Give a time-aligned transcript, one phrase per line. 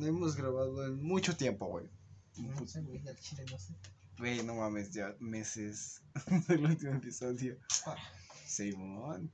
[0.00, 1.84] no hemos grabado en mucho tiempo, güey.
[2.38, 3.74] No sé, güey, al chile no sé.
[4.18, 6.02] Güey, no mames, ya meses
[6.48, 7.58] del último episodio.
[7.86, 7.96] Ah.
[8.46, 9.30] Simón.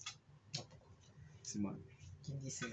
[1.43, 1.81] Simón.
[2.25, 2.67] ¿Quién dice?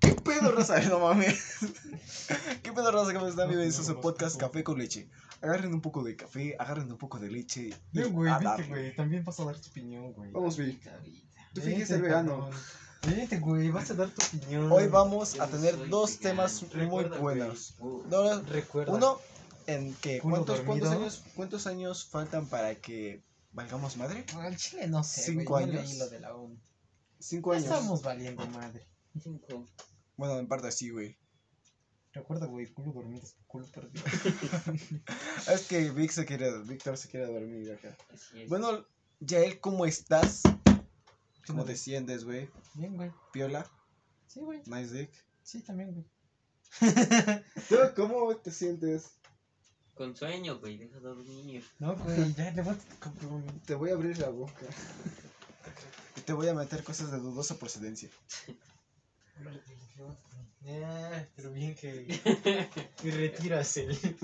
[0.00, 0.80] ¿Qué pedo, raza?
[0.88, 1.58] No mames.
[2.62, 3.14] ¿Qué pedo, raza?
[3.14, 3.48] ¿Cómo están?
[3.48, 5.08] Bienvenidos a su podcast Café con Leche.
[5.40, 7.70] Agarren un poco de café, agarren un poco de leche.
[7.92, 8.66] güey, darle.
[8.66, 8.96] güey.
[8.96, 10.32] También vas a dar tu opinión, güey.
[10.32, 10.56] Vamos.
[10.56, 11.00] Carita.
[11.54, 12.40] Tú finges ser vegano.
[12.40, 12.60] cabrón.
[13.06, 14.70] Vente, güey, vas a dar tu opinión.
[14.70, 17.74] Hoy vamos a tener dos temas muy buenos.
[17.78, 18.92] Uh, No, Recuerda.
[18.92, 19.18] Uno,
[19.66, 23.22] en que ¿cuántos, años, ¿cuántos años faltan para que
[23.52, 24.24] valgamos madre?
[24.36, 25.64] Al chile no sé, Cinco güey.
[25.64, 25.88] Años.
[25.88, 26.56] leí lo de la ONU.
[27.18, 27.64] Cinco años.
[27.64, 28.86] Estamos valiendo madre.
[29.22, 29.64] cinco.
[30.16, 31.16] Bueno, en parte sí, güey.
[32.12, 34.04] Recuerda, güey, culo dormido es culo perdido.
[35.48, 37.96] Es que Vic se quiere, Víctor se quiere dormir acá.
[38.48, 38.84] Bueno,
[39.20, 40.42] Yael, ¿cómo estás?
[41.50, 42.48] ¿Cómo sientes, güey?
[42.74, 43.10] Bien, güey.
[43.32, 43.66] Piola,
[44.26, 44.62] Sí, güey.
[44.66, 45.10] nice dick.
[45.42, 46.04] Sí, también, güey.
[47.68, 49.10] ¿Tú cómo te sientes?
[49.94, 51.64] Con sueño, güey, deja dormir.
[51.78, 53.44] No, güey, ya levántate, cabrón.
[53.66, 54.66] Te voy a abrir la boca.
[56.16, 58.10] Y te voy a meter cosas de dudosa procedencia.
[60.64, 62.20] Eh, pero bien que.
[63.04, 63.90] Y retiras el.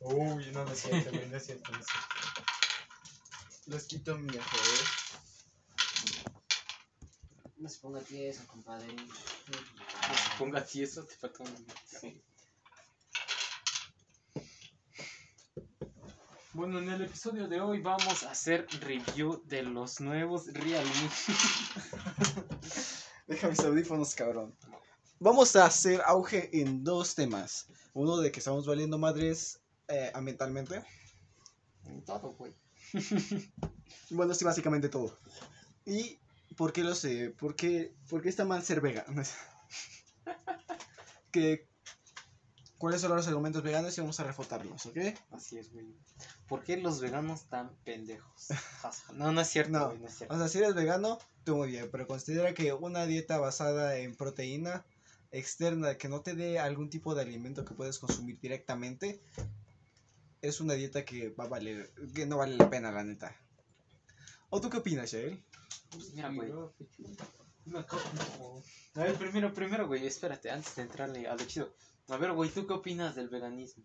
[0.00, 2.11] Uy, no, no es cierto, güey, no es cierto, no es cierto.
[3.72, 4.84] Les quito mi ajedrez.
[7.56, 8.86] No se ponga tieso, compadre.
[10.38, 11.66] ponga así eso, te falta un...
[11.86, 12.22] Sí.
[16.52, 20.92] Bueno, en el episodio de hoy vamos a hacer review de los nuevos Realme.
[23.26, 24.54] Deja mis audífonos, cabrón.
[25.18, 27.68] Vamos a hacer auge en dos temas.
[27.94, 30.84] Uno de que estamos valiendo madres eh, ambientalmente.
[32.04, 32.54] Todo, güey.
[34.10, 35.18] Bueno, sí, básicamente todo.
[35.86, 36.18] ¿Y
[36.56, 37.30] por qué lo sé?
[37.30, 39.22] ¿Por qué, por qué está mal ser vegano?
[41.32, 41.66] que,
[42.76, 44.96] ¿Cuáles son los argumentos veganos y vamos a refutarlos, ok?
[45.30, 45.86] Así es, güey.
[46.48, 48.48] ¿Por qué los veganos tan pendejos?
[49.14, 49.86] No, no es cierto, No.
[49.86, 50.34] güey, no es cierto.
[50.34, 54.16] O sea, si eres vegano, tú muy bien, pero considera que una dieta basada en
[54.16, 54.84] proteína
[55.30, 59.20] externa que no te dé algún tipo de alimento que puedes consumir directamente
[60.42, 63.34] es una dieta que va a valer, que no vale la pena, la neta.
[64.50, 65.42] ¿O tú qué opinas, Shael?
[66.14, 66.52] Mira, güey.
[68.94, 71.72] A ver, primero, primero, güey, espérate, antes de entrarle a lo chido.
[72.08, 73.84] A ver, güey, ¿tú qué opinas del veganismo?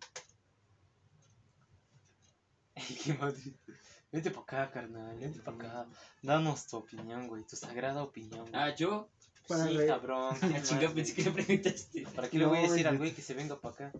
[2.76, 3.56] Ey, qué madre.
[4.12, 5.88] Vente para acá, carnal, vente para acá.
[6.24, 8.50] Danos tu opinión, güey, tu sagrada opinión.
[8.50, 8.56] güey.
[8.56, 9.10] Ah, yo.
[9.48, 10.36] Para sí, cabrón.
[10.42, 12.08] Ah, ¿qué chinga, más, pensé que le preguntaste.
[12.16, 13.10] ¿Para qué le voy a decir al güey.
[13.10, 13.94] güey que se venga para acá?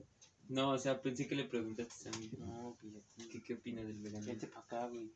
[0.50, 2.30] No, o sea, pensé que le preguntaste a mí.
[2.38, 3.28] No, ti.
[3.32, 4.28] ¿Qué, qué opina del veganismo?
[4.32, 5.12] Vente para acá, güey.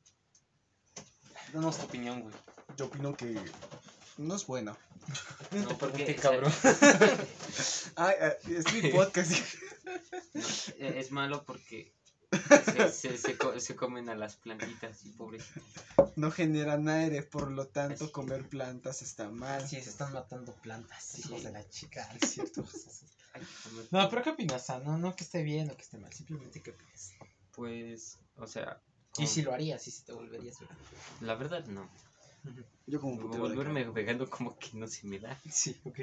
[1.53, 2.35] Danos tu opinión, güey.
[2.77, 3.39] Yo opino que
[4.17, 4.77] no es bueno.
[5.51, 6.05] No, porque.
[6.05, 6.51] Sea, cabrón.
[7.95, 8.15] Ay,
[8.49, 9.31] es mi podcast.
[10.77, 11.93] e- es malo porque.
[12.65, 15.63] Se, se, se, co- se comen a las plantitas y pobrecitas.
[16.15, 18.13] no generan aire, por lo tanto Así.
[18.13, 19.67] comer plantas está mal.
[19.67, 21.21] Sí, se están matando plantas, Sí.
[21.25, 22.63] hijos de la chica, es cierto.
[23.33, 23.41] Ay,
[23.91, 24.69] No, pero ¿qué opinas?
[24.69, 27.13] Ah, no, no que esté bien o que esté mal, simplemente qué opinas.
[27.51, 28.81] Pues, o sea.
[29.17, 30.57] Y si lo harías, y si te volverías.
[31.19, 31.89] La verdad, no.
[32.87, 35.39] Yo como putero de Volverme vegano como que no se me da.
[35.49, 35.99] Sí, ok.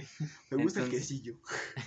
[0.51, 1.35] Me gusta el Entonces- quesillo.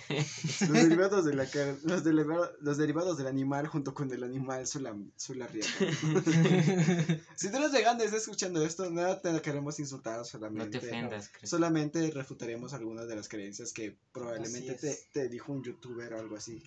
[0.60, 4.66] los derivados de la carne, los, deriva- los derivados del animal junto con el animal
[4.66, 5.68] son la, son la riata.
[7.36, 10.78] Si tú eres vegano y estás escuchando esto, nada te queremos insultar No solamente.
[10.78, 11.50] te ofendas, Chris.
[11.50, 16.36] Solamente refutaremos algunas de las creencias que probablemente te, te dijo un youtuber o algo
[16.36, 16.62] así.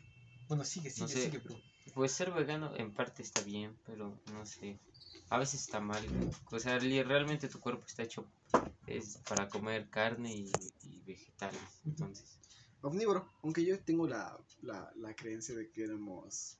[0.49, 1.23] bueno, sigue, sigue, No sé.
[1.25, 1.57] sigue, bro.
[1.93, 4.77] Pues ser vegano en parte está bien, pero no sé.
[5.29, 6.03] A veces está mal.
[6.51, 8.25] O sea, realmente tu cuerpo está hecho
[8.87, 10.51] es para comer carne y,
[10.83, 11.81] y vegetales.
[11.85, 12.39] Entonces,
[12.81, 16.59] Omnívoro, aunque yo tengo la, la, la creencia de que éramos.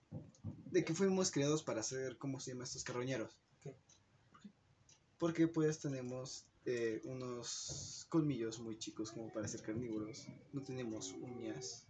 [0.71, 3.37] de que fuimos creados para ser, ¿cómo se llama estos carroñeros?
[3.61, 3.75] ¿Qué?
[5.19, 10.27] Porque pues tenemos eh, unos colmillos muy chicos como para ser carnívoros.
[10.51, 11.85] No tenemos uñas,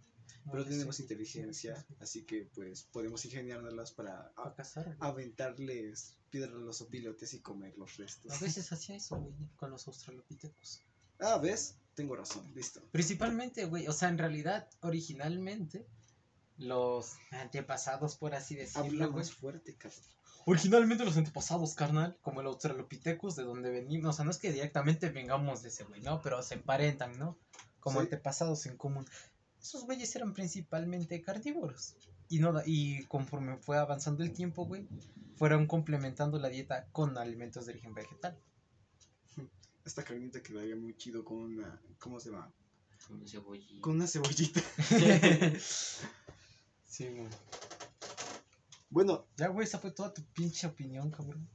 [0.50, 1.96] pero tenemos inteligencia, sí, sí, sí.
[2.02, 7.76] así que pues podemos ingeniárnoslas para a- cazar, aventarles piedras a los opilotes y comer
[7.76, 8.32] los restos.
[8.32, 10.82] A veces hacía eso, güey, con los australopithecus.
[11.20, 11.76] Ah, ¿ves?
[11.94, 12.82] Tengo razón, listo.
[12.92, 15.86] Principalmente, güey, o sea, en realidad, originalmente,
[16.58, 20.00] los antepasados, por así decirlo, Habla más fuerte, cabrón.
[20.48, 24.52] Originalmente los antepasados, carnal, como el Australopithecus, de donde venimos, o sea, no es que
[24.52, 26.22] directamente vengamos de ese güey, ¿no?
[26.22, 27.36] Pero se emparentan, ¿no?
[27.80, 28.04] Como Sí.
[28.04, 29.06] antepasados en común.
[29.66, 31.96] Esos güeyes eran principalmente carnívoros.
[32.28, 34.86] Y, no, da- y conforme fue avanzando el tiempo, güey,
[35.36, 38.38] fueron complementando la dieta con alimentos de origen vegetal.
[39.84, 41.80] Esta carnita quedaría muy chido con una.
[41.98, 42.52] ¿Cómo se llama?
[43.10, 43.80] Una cebollita.
[43.80, 44.60] Con una cebollita.
[46.88, 47.28] Sí, güey.
[48.88, 51.48] Bueno, Ya, güey, esa fue toda tu pinche opinión, cabrón.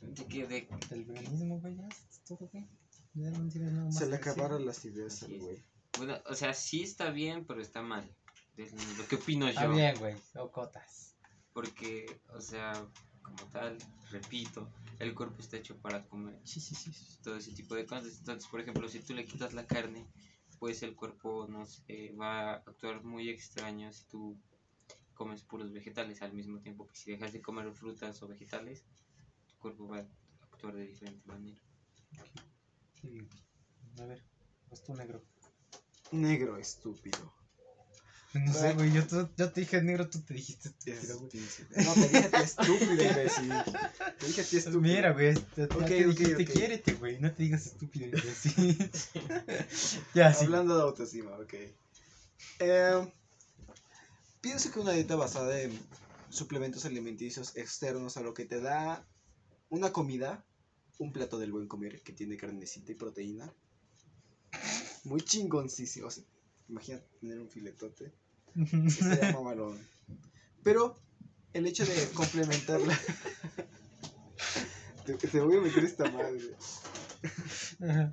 [0.00, 0.46] ¿De qué?
[0.46, 1.88] De- Del veganismo, güey, ya
[2.26, 2.66] todo, güey.
[3.14, 5.62] Ya no tienes nada más se le acabaron las ideas al güey.
[6.00, 8.10] Bueno, o sea, sí está bien, pero está mal.
[8.56, 9.72] Es lo que opino Está yo.
[9.74, 11.14] bien, güey, ocotas.
[11.52, 12.72] Porque, o sea,
[13.22, 13.76] como tal,
[14.10, 16.90] repito, el cuerpo está hecho para comer Sí, sí, sí.
[17.22, 18.18] todo ese tipo de cosas.
[18.18, 20.06] Entonces, por ejemplo, si tú le quitas la carne,
[20.58, 24.38] pues el cuerpo, no sé, va a actuar muy extraño si tú
[25.12, 28.86] comes puros vegetales al mismo tiempo que si dejas de comer frutas o vegetales,
[29.48, 30.08] tu cuerpo va a
[30.40, 31.60] actuar de diferente manera.
[33.02, 33.18] Sí.
[33.98, 34.22] A ver,
[34.70, 35.22] vas tú negro.
[36.12, 37.34] Negro estúpido.
[38.32, 39.02] No sé, güey, yo,
[39.36, 41.84] yo te dije negro, tú te dijiste Es- estúpido, güey.
[41.84, 43.48] No, te dije a estúpido, imbécil.
[44.20, 44.80] Te dije a ti estúpido.
[44.80, 48.78] Mira, güey, te, te- Ok, te dijiste, quiérete, güey, no te digas estúpido, imbécil.
[50.14, 50.44] ya, sí.
[50.44, 51.54] Hablando de autoestima, ok.
[52.60, 53.12] Eh,
[54.40, 55.76] pienso que una dieta basada en
[56.28, 59.04] suplementos alimenticios externos a lo que te da
[59.70, 60.44] una comida,
[60.98, 63.52] un plato del buen comer que tiene carnecita y proteína,
[65.04, 66.06] muy chingoncísimo.
[66.06, 66.24] O sea,
[66.68, 68.12] imagina tener un filetote.
[68.86, 69.78] Estaría mamalón.
[70.62, 70.96] Pero
[71.52, 72.98] el hecho de complementarla.
[75.06, 76.56] te, te voy a meter esta madre.
[77.80, 78.12] Ajá.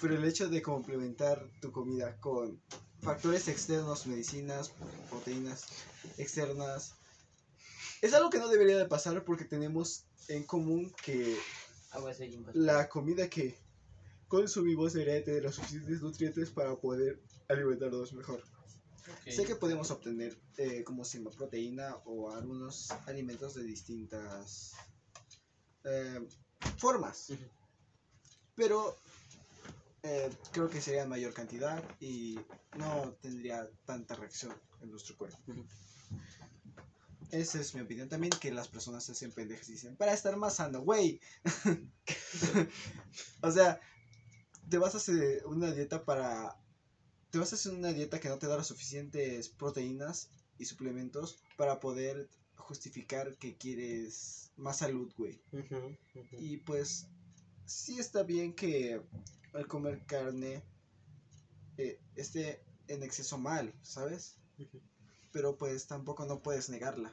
[0.00, 2.60] Pero el hecho de complementar tu comida con
[3.00, 4.72] factores externos, medicinas,
[5.08, 5.66] proteínas
[6.18, 6.94] externas,
[8.02, 11.36] es algo que no debería de pasar porque tenemos en común que
[12.52, 13.56] la comida que
[14.28, 18.42] consumimos debería tener los suficientes nutrientes para poder alimentarnos mejor.
[19.28, 21.04] Sé que podemos obtener, eh, como
[21.36, 24.74] proteína o algunos alimentos de distintas
[25.84, 26.26] eh,
[26.76, 27.32] formas.
[28.56, 28.96] Pero
[30.02, 32.38] eh, creo que sería mayor cantidad y
[32.78, 35.38] no tendría tanta reacción en nuestro cuerpo.
[37.30, 40.36] Esa es mi opinión también, que las personas se hacen pendejas y dicen, para estar
[40.36, 41.20] más sano, güey.
[43.42, 43.80] o sea,
[44.68, 46.56] te vas a hacer una dieta para...
[47.30, 51.38] Te vas a hacer una dieta que no te da las suficientes proteínas y suplementos
[51.56, 55.40] para poder justificar que quieres más salud, güey.
[56.32, 57.06] Y pues
[57.66, 59.00] sí está bien que
[59.52, 60.62] al comer carne
[61.76, 64.36] eh, esté en exceso mal, ¿sabes?
[65.32, 67.12] Pero pues tampoco no puedes negarla.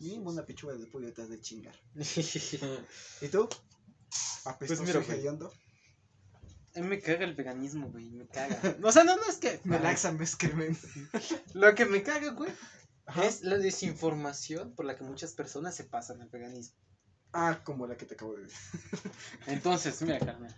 [0.00, 1.74] Mínimo una pechuga de pollo te has de chingar.
[3.20, 3.48] ¿Y tú?
[4.44, 5.18] ¿Apestoso mira, y güey.
[5.18, 5.52] hediondo?
[6.76, 8.58] A mí me caga el veganismo, güey, me caga.
[8.82, 9.60] O sea, no, no, es que...
[9.64, 10.76] Me laxan, me excremen.
[11.52, 12.50] Lo que me caga, güey,
[13.06, 13.24] Ajá.
[13.24, 16.76] es la desinformación por la que muchas personas se pasan al veganismo.
[17.32, 18.80] Ah, como la que te acabo de decir.
[19.46, 20.54] Entonces, mira, carnal.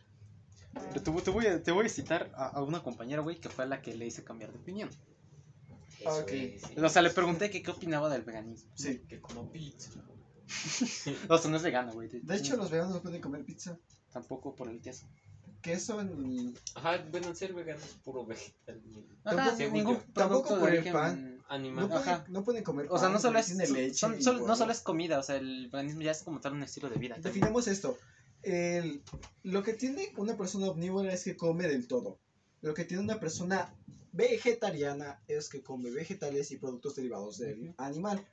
[0.75, 3.41] Pero te, voy- te voy a, te voy a citar a, a una compañera, güey,
[3.41, 4.91] que fue a la que le hice cambiar de opinión.
[6.01, 6.31] Eso Ok.
[6.33, 6.75] es, sí.
[6.79, 8.71] O sea, le pregunté que qué opinaba del veganismo.
[8.77, 9.01] Sí.
[9.09, 9.91] Que como pizza.
[11.29, 12.09] O sea, no es vegano, güey.
[12.09, 13.79] De hecho, los veganos no pueden comer pizza.
[14.13, 15.09] Tampoco por el queso.
[15.67, 16.55] Queso en...
[16.75, 18.81] Ajá, bueno, ser vegano es puro vegetal.
[19.25, 20.01] Ajá, Tampoco- según ningún yo.
[20.15, 21.43] producto Tampoco de por el pan.
[21.49, 21.85] Animal.
[21.85, 22.25] No pueden, Ajá.
[22.29, 24.73] no pueden comer O sea, no solo es, tiene leche son- y son- no solo
[24.73, 27.15] es comida, o sea, el veganismo ya es como tal un estilo de vida.
[27.15, 27.33] también.
[27.35, 27.97] Definamos esto.
[28.43, 29.03] El-
[29.43, 32.19] lo que tiene una persona omnívora es que come del todo.
[32.63, 33.73] Lo que tiene una persona
[34.17, 38.25] vegetariana es que come vegetales y productos derivados del animal.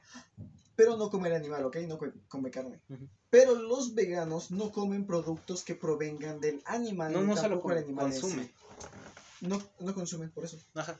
[0.75, 1.77] Pero no come el animal, ¿ok?
[1.88, 2.81] No co- come carne.
[3.29, 7.13] Pero los veganos no comen productos que provengan del animal.
[7.13, 8.51] No, no con- animal consume.
[9.41, 10.57] No, no consumen, por eso.
[10.74, 11.00] Ajá.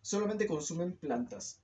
[0.00, 1.58] Solamente consumen plantas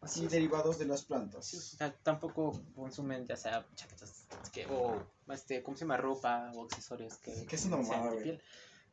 [0.00, 1.76] Así y derivados de las plantas.
[2.02, 5.00] tampoco consumen ya sea chaquetas que, o
[5.32, 5.96] este, ¿cómo se llama?
[5.96, 8.10] Ropa o accesorios que, Que es una mamada.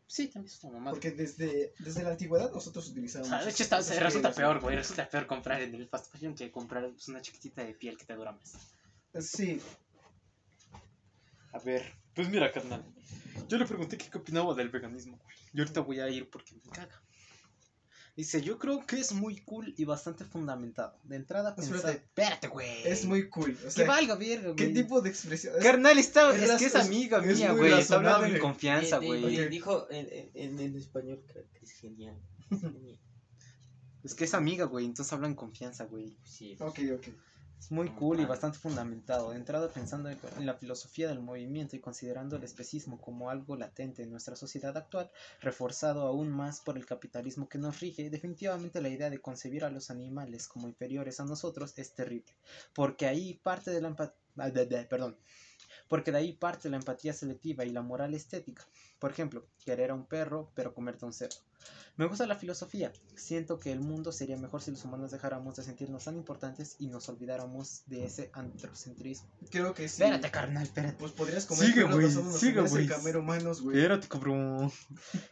[0.07, 0.91] Sí, también es una mamada.
[0.93, 3.31] Porque desde, desde la antigüedad nosotros utilizábamos.
[3.33, 4.75] O sea, de hecho, está- resulta pieles, peor, güey.
[4.75, 8.05] Resulta peor comprar en el fast fashion que comprar pues, una chiquitita de piel que
[8.05, 8.53] te dura más.
[9.19, 9.61] Sí,
[11.53, 12.83] A ver, pues mira, carnal.
[13.47, 15.35] Yo le pregunté qué opinaba del veganismo, güey.
[15.53, 17.01] Y ahorita voy a ir porque me caga.
[18.15, 20.97] Dice, yo creo que es muy cool y bastante fundamentado.
[21.03, 21.75] De entrada, pensar...
[21.75, 21.97] Espérate.
[22.05, 22.87] Espérate, güey.
[22.87, 23.57] es muy cool.
[23.59, 24.55] O Que sea, valga, verga, güey.
[24.55, 25.53] ¿qué tipo de expresión?
[25.57, 27.73] Es- Carnal, está, es que es amiga es mía, güey.
[27.73, 29.37] Está hablando en confianza, Di- di- güey.
[29.37, 32.15] di- Dijo en, en- en, español que que es genial.
[32.51, 32.99] Es genial.
[34.05, 34.85] Es que es amiga, güey.
[34.85, 36.15] Entonces habla en confianza, güey.
[36.23, 36.55] Sí.
[36.59, 37.07] Ok, ok.
[37.65, 39.31] Es muy cool y bastante fundamentado.
[39.31, 43.55] De entrada pensando en en la filosofía del movimiento y considerando el especismo como algo
[43.55, 45.09] latente en nuestra sociedad actual,
[45.41, 49.71] reforzado aún más por el capitalismo que nos rige, definitivamente la idea de concebir a
[49.71, 52.31] los animales como inferiores a nosotros es terrible.
[52.75, 54.87] Porque ahí parte de la empatía...
[54.87, 55.17] Perdón.
[55.87, 58.63] Porque de ahí parte la empatía selectiva y la moral estética.
[58.99, 61.37] Por ejemplo, querer a un perro pero comerte a un cerdo.
[61.97, 62.91] Me gusta la filosofía.
[63.15, 66.87] Siento que el mundo sería mejor si los humanos dejáramos de sentirnos tan importantes y
[66.87, 69.29] nos olvidáramos de ese antropocentrismo.
[69.49, 70.03] Creo que sí.
[70.03, 70.97] Espérate, carnal, espérate.
[70.99, 72.87] Pues podrías comer Sigue, güey, sigue, güey.
[72.87, 73.77] comer humanos, güey.
[73.77, 74.71] Espérate, cabrón.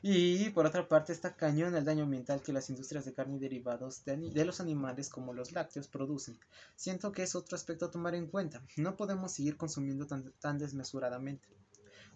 [0.01, 3.39] Y por otra parte está cañón el daño ambiental que las industrias de carne y
[3.39, 6.39] derivados de, de los animales como los lácteos producen.
[6.75, 8.63] Siento que es otro aspecto a tomar en cuenta.
[8.77, 11.45] No podemos seguir consumiendo tan, tan desmesuradamente.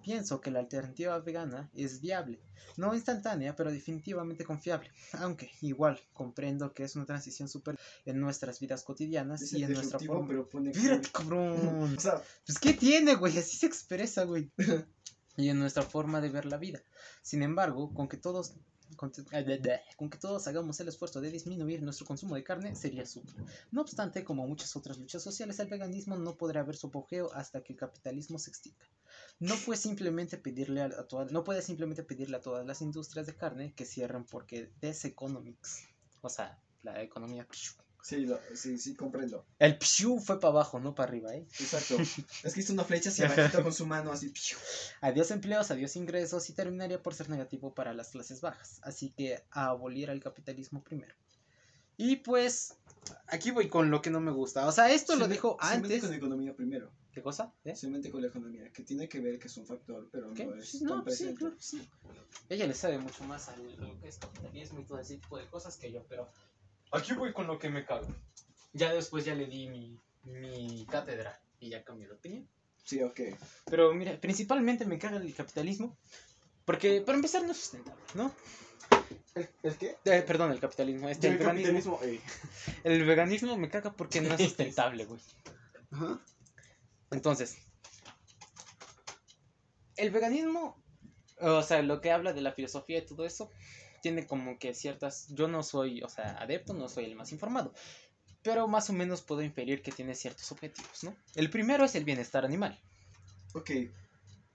[0.04, 2.39] Pienso que la alternativa vegana es viable,
[2.77, 4.92] no instantánea, pero definitivamente confiable.
[5.13, 10.00] Aunque igual comprendo que es una transición súper en nuestras vidas cotidianas y en nuestra
[10.00, 10.27] forma.
[10.27, 11.96] pero pone Espérate, cabrón.
[11.98, 13.38] O sea, Pues, ¿qué tiene, güey?
[13.38, 14.51] Así se expresa, güey.
[15.38, 16.82] y en nuestra forma de ver la vida.
[17.22, 18.56] Sin embargo, con que todos.
[19.62, 23.36] Bla, con que todos hagamos el esfuerzo de disminuir nuestro consumo de carne sería súper.
[23.72, 27.62] No obstante, como muchas otras luchas sociales, el veganismo no podrá ver su apogeo hasta
[27.62, 28.86] que el capitalismo se extinga.
[29.39, 33.36] No puede simplemente pedirle a, todas, no puede simplemente pedirle a todas las industrias de
[33.36, 35.84] carne que cierren porque deseconomics.
[36.22, 37.48] O sea, la economía.
[38.08, 39.46] Sí, lo- sí, sí, comprendo.
[39.60, 41.46] El pshu fue para abajo, no para arriba, ¿eh?
[41.60, 41.96] Exacto.
[42.44, 44.30] es que hizo una flecha hacia abajito con su mano así.
[44.30, 44.58] piu.
[45.02, 48.80] Adiós empleos, adiós ingresos y terminaría por ser negativo para las clases bajas.
[48.84, 51.14] Así que a abolir al capitalismo primero.
[51.98, 52.76] Y pues
[53.28, 54.68] aquí voy con lo que no me gusta.
[54.68, 56.02] O sea, esto Se lo me- dijo se mete antes.
[56.02, 56.92] con la economía primero.
[57.12, 57.52] ¿Qué cosa?
[57.66, 57.76] ¿Eh?
[57.76, 60.46] Se mete con la economía, que tiene que ver que es un factor, pero ¿Qué?
[60.46, 61.36] no es Sí, tan no, sí, presente.
[61.40, 61.90] claro, sí.
[62.48, 65.48] Ella le sabe mucho más a lo que es capitalismo y todo ese tipo de
[65.48, 66.30] cosas que yo, pero
[66.91, 68.08] aquí voy con lo que me cago.
[68.74, 72.48] Ya después ya le di mi, mi cátedra y ya cambié de opinión.
[72.84, 73.20] Sí, ok.
[73.65, 75.98] Pero mira, principalmente me caga el capitalismo.
[76.65, 78.34] Porque para empezar no es sustentable, ¿no?
[79.36, 79.98] ¿El, el qué?
[80.03, 81.08] Eh, perdón, el capitalismo.
[81.08, 82.20] Este, el, el veganismo, eh.
[82.84, 85.22] el veganismo me caga porque no es sustentable, güey.
[85.91, 86.20] Ajá.
[87.12, 87.58] Entonces,
[89.96, 90.82] el veganismo,
[91.39, 93.50] o sea, lo que habla de la filosofía y todo eso,
[94.08, 95.28] tiene como que ciertas.
[95.30, 97.74] Yo no soy, o sea, adepto, no soy el más informado.
[98.42, 101.14] Pero más o menos puedo inferir que tiene ciertos objetivos, ¿no?
[101.36, 102.80] El primero es el bienestar animal.
[103.54, 103.72] Ok.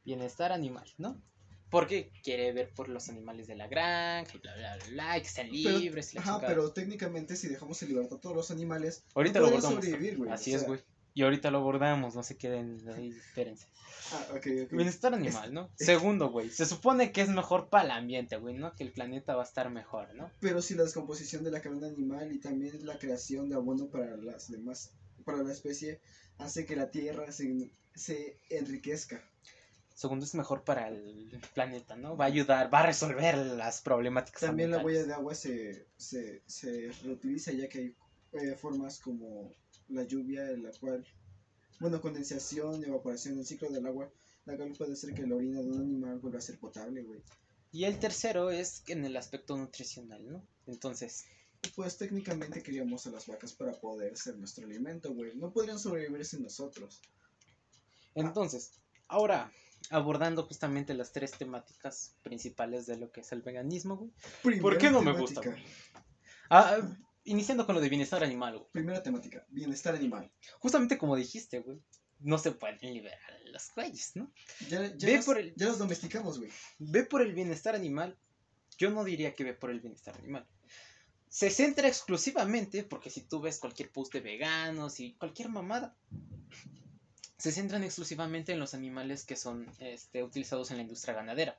[0.04, 1.20] Bienestar animal, ¿no?
[1.68, 5.22] Porque quiere ver por los animales de la granja y bla, bla, bla, bla, y
[5.22, 6.16] que sean libres.
[6.16, 10.16] Ajá, pero técnicamente si dejamos en libertad a todos los animales, Ahorita no lo sobrevivir,
[10.16, 10.30] güey.
[10.30, 10.80] Así o es, güey.
[11.14, 13.66] Y ahorita lo abordamos, no se queden ahí, espérense.
[14.12, 14.72] Ah, ok, ok.
[14.72, 15.70] Bienestar animal, ¿no?
[15.76, 16.50] Segundo, güey.
[16.50, 18.74] Se supone que es mejor para el ambiente, güey, ¿no?
[18.74, 20.30] Que el planeta va a estar mejor, ¿no?
[20.40, 24.16] Pero si la descomposición de la carne animal y también la creación de abono para
[24.16, 24.92] las demás,
[25.24, 26.00] para la especie,
[26.38, 29.22] hace que la tierra se, se enriquezca.
[29.94, 32.16] Segundo, es mejor para el planeta, ¿no?
[32.16, 36.42] Va a ayudar, va a resolver las problemáticas También la huella de agua se, se,
[36.46, 37.96] se reutiliza ya que hay
[38.32, 39.52] eh, formas como
[39.92, 41.06] la lluvia en la cual,
[41.80, 44.10] bueno, condensación, evaporación, el ciclo del agua,
[44.44, 47.22] la cual puede hacer que la orina de un animal vuelva a ser potable, güey.
[47.70, 50.46] Y el tercero es en el aspecto nutricional, ¿no?
[50.66, 51.24] Entonces,
[51.76, 55.36] Pues técnicamente criamos a las vacas para poder ser nuestro alimento, güey.
[55.36, 57.00] No podrían sobrevivir sin nosotros.
[58.14, 58.72] entonces,
[59.08, 59.52] ahora
[59.90, 64.60] abordando justamente las tres temáticas principales de lo que es el veganismo, güey.
[64.60, 65.40] ¿Por qué no me gusta,
[66.50, 66.78] ah,
[67.24, 68.70] iniciando con lo de bienestar animal, güey.
[68.72, 70.30] Primera temática, bienestar animal.
[70.58, 71.80] Justamente como dijiste, güey.
[72.20, 74.32] No se pueden liberar a los güeyes, ¿no?
[74.68, 76.50] Ya, ya, Ve los, por el- ya los domesticamos, güey.
[76.78, 78.16] ve por el bienestar animal,
[78.78, 80.46] yo no diría que ve por el bienestar animal.
[81.28, 85.96] Se centra exclusivamente, porque si tú ves cualquier post de veganos y cualquier mamada,
[87.38, 91.58] se centran exclusivamente en los animales que son este, utilizados en la industria ganadera.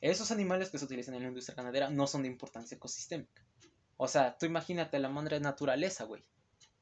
[0.00, 3.44] Esos animales que se utilizan en la industria ganadera no son de importancia ecosistémica.
[4.02, 6.24] O sea, tú imagínate la madre naturaleza, güey.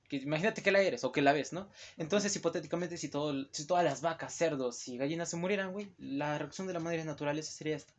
[0.08, 1.68] Que imagínate que la eres o que la ves, ¿no?
[1.96, 6.38] Entonces, hipotéticamente, si, todo, si todas las vacas, cerdos y gallinas se murieran, güey, la
[6.38, 7.92] reacción de la madre naturaleza sería esta.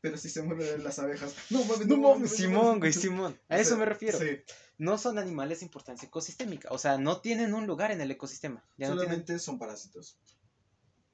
[0.00, 1.34] Pero si se mueren las abejas.
[1.50, 2.30] No mames, No no mames.
[2.36, 3.40] Simón, güey, Simón.
[3.48, 4.16] A eso me refiero.
[4.18, 4.38] Sí,
[4.78, 6.68] No son animales de importancia ecosistémica.
[6.70, 8.64] O sea, no tienen un lugar en el ecosistema.
[8.76, 10.16] Ya no tienen- solamente son parásitos.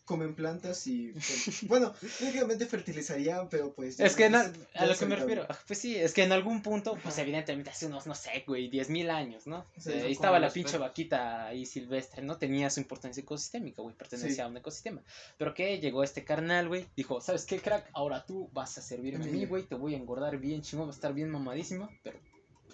[0.05, 1.13] Comen plantas y.
[1.13, 4.01] pues, bueno, técnicamente fertilizarían, pero pues.
[4.01, 4.39] Es que no
[4.75, 7.23] a lo que me refiero, pues sí, es que en algún punto, pues Ajá.
[7.23, 9.65] evidentemente hace unos, no sé, güey, 10.000 años, ¿no?
[9.79, 12.37] Sí, Eh, ahí estaba la pinche vaquita ahí silvestre, ¿no?
[12.37, 14.41] Tenía su importancia ecosistémica, güey, pertenecía Sí.
[14.41, 15.03] a un ecosistema.
[15.39, 17.89] Pero que llegó este carnal, güey, dijo, ¿sabes qué, crack?
[17.93, 20.93] Ahora tú vas a servirme a mí, güey, te voy a engordar bien chingón, va
[20.93, 22.19] a estar bien mamadísima, pero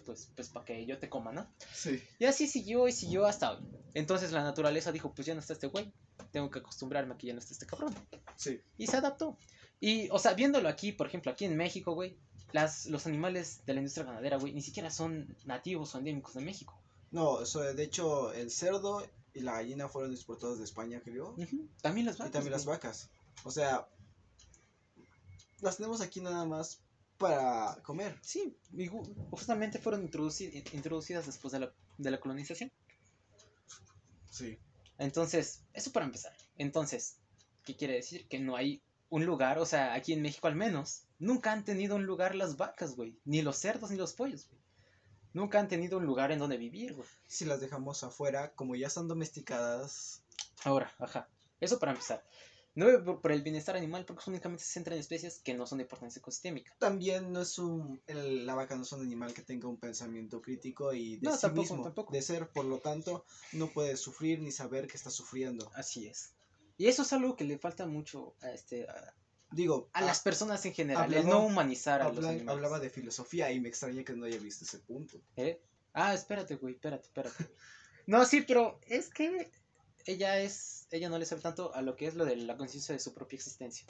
[0.08, 1.46] pues, pues para que yo te coma, ¿no?
[1.70, 2.02] Sí.
[2.18, 3.62] Y así siguió y siguió hasta hoy.
[3.92, 5.92] Entonces la naturaleza dijo, pues ya no está este güey,
[6.32, 7.94] tengo que acostumbrarme a que ya no está este cabrón.
[8.34, 8.58] Sí.
[8.78, 9.36] Y se adaptó.
[9.80, 12.16] Y, o sea, viéndolo aquí, por ejemplo, aquí en México, güey,
[12.52, 16.40] las, los animales de la industria ganadera, güey, ni siquiera son nativos o endémicos de
[16.40, 16.80] México.
[17.10, 21.36] No, so, de hecho, el cerdo y la gallina fueron exportados de España, creo.
[21.82, 22.32] También las Y vacas.
[22.32, 23.10] también las vacas.
[23.44, 23.86] O sea,
[25.60, 26.80] las tenemos aquí nada más
[27.18, 28.16] para comer.
[28.22, 28.88] Sí, y
[29.30, 32.70] justamente fueron introduci- introducidas después de la, de la colonización.
[34.30, 34.58] Sí.
[34.98, 36.32] Entonces, eso para empezar.
[36.56, 37.18] Entonces,
[37.64, 38.26] ¿qué quiere decir?
[38.28, 41.96] Que no hay un lugar, o sea, aquí en México al menos, nunca han tenido
[41.96, 43.16] un lugar las vacas, güey.
[43.24, 44.60] Ni los cerdos ni los pollos, güey.
[45.34, 47.08] Nunca han tenido un lugar en donde vivir, güey.
[47.26, 50.22] Si las dejamos afuera, como ya están domesticadas,
[50.64, 51.28] Ahora, ajá.
[51.60, 52.24] Eso para empezar.
[52.78, 55.78] No por, por el bienestar animal, porque únicamente se centra en especies que no son
[55.78, 56.72] de importancia ecosistémica.
[56.78, 58.00] también no es un.
[58.06, 61.34] el- la vaca no es un animal que tenga un pensamiento crítico y de No,
[61.34, 61.82] sí tampoco, mismo.
[61.82, 62.12] tampoco.
[62.12, 65.70] De ser, por lo tanto, no puede sufrir ni saber que está sufriendo.
[65.74, 66.34] Así es.
[66.76, 69.12] Y eso es algo que le falta mucho a, este, a,
[69.50, 72.48] Digo, a las personas en general, el no humanizar a los animales.
[72.48, 75.20] hablaba de filosofía y me extraña que no haya visto ese punto.
[75.36, 75.60] ¿Eh?
[75.94, 77.34] Ah, espérate, güey, espérate, espérate.
[78.06, 79.50] No, sí, pero es que
[80.08, 82.94] ella es, ella no le sabe tanto a lo que es lo de la conciencia
[82.94, 83.86] de su propia existencia.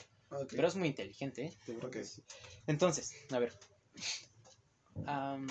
[0.51, 1.57] Pero es muy inteligente, ¿eh?
[1.65, 1.93] De verdad Ok.
[1.93, 2.21] que sí.
[2.67, 3.53] Entonces, a ver.
[5.05, 5.47] am,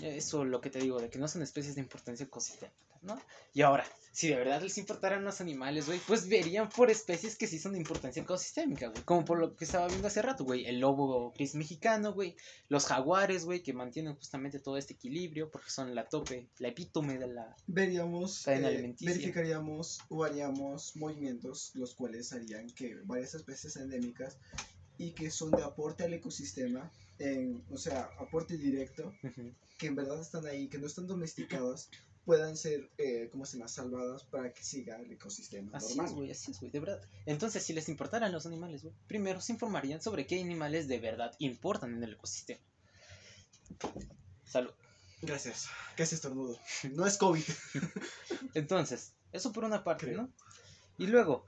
[0.00, 3.20] eso lo que te digo, de que no son especies de importancia ecosistémica, ¿no?
[3.52, 7.46] Y ahora, si de verdad les importaran los animales, güey, pues verían por especies que
[7.46, 9.02] sí son de importancia ecosistémica, güey.
[9.04, 10.66] Como por lo que estaba viendo hace rato, güey.
[10.66, 12.36] El lobo gris mexicano, güey.
[12.68, 17.18] Los jaguares, güey, que mantienen justamente todo este equilibrio porque son la tope, la epítome
[17.18, 17.56] de la...
[17.66, 19.12] Veríamos, Cadena eh, alimenticia.
[19.12, 24.38] verificaríamos o haríamos movimientos los cuales harían que varias especies endémicas
[24.98, 29.12] y que son de aporte al ecosistema, en, o sea, aporte directo,
[29.78, 31.88] que en verdad están ahí, que no están domesticadas,
[32.24, 36.06] puedan ser, eh, ¿cómo se llama?, salvadas para que siga el ecosistema Así normal.
[36.06, 37.02] es, güey, así es, güey, de verdad.
[37.26, 41.34] Entonces, si les importaran los animales, güey, primero se informarían sobre qué animales de verdad
[41.38, 42.60] importan en el ecosistema.
[44.44, 44.72] Salud.
[45.20, 45.68] Gracias.
[45.96, 46.58] Casi estornudo.
[46.92, 47.42] No es COVID.
[48.54, 50.22] Entonces, eso por una parte, Creo.
[50.22, 50.32] ¿no?
[50.98, 51.44] Y luego,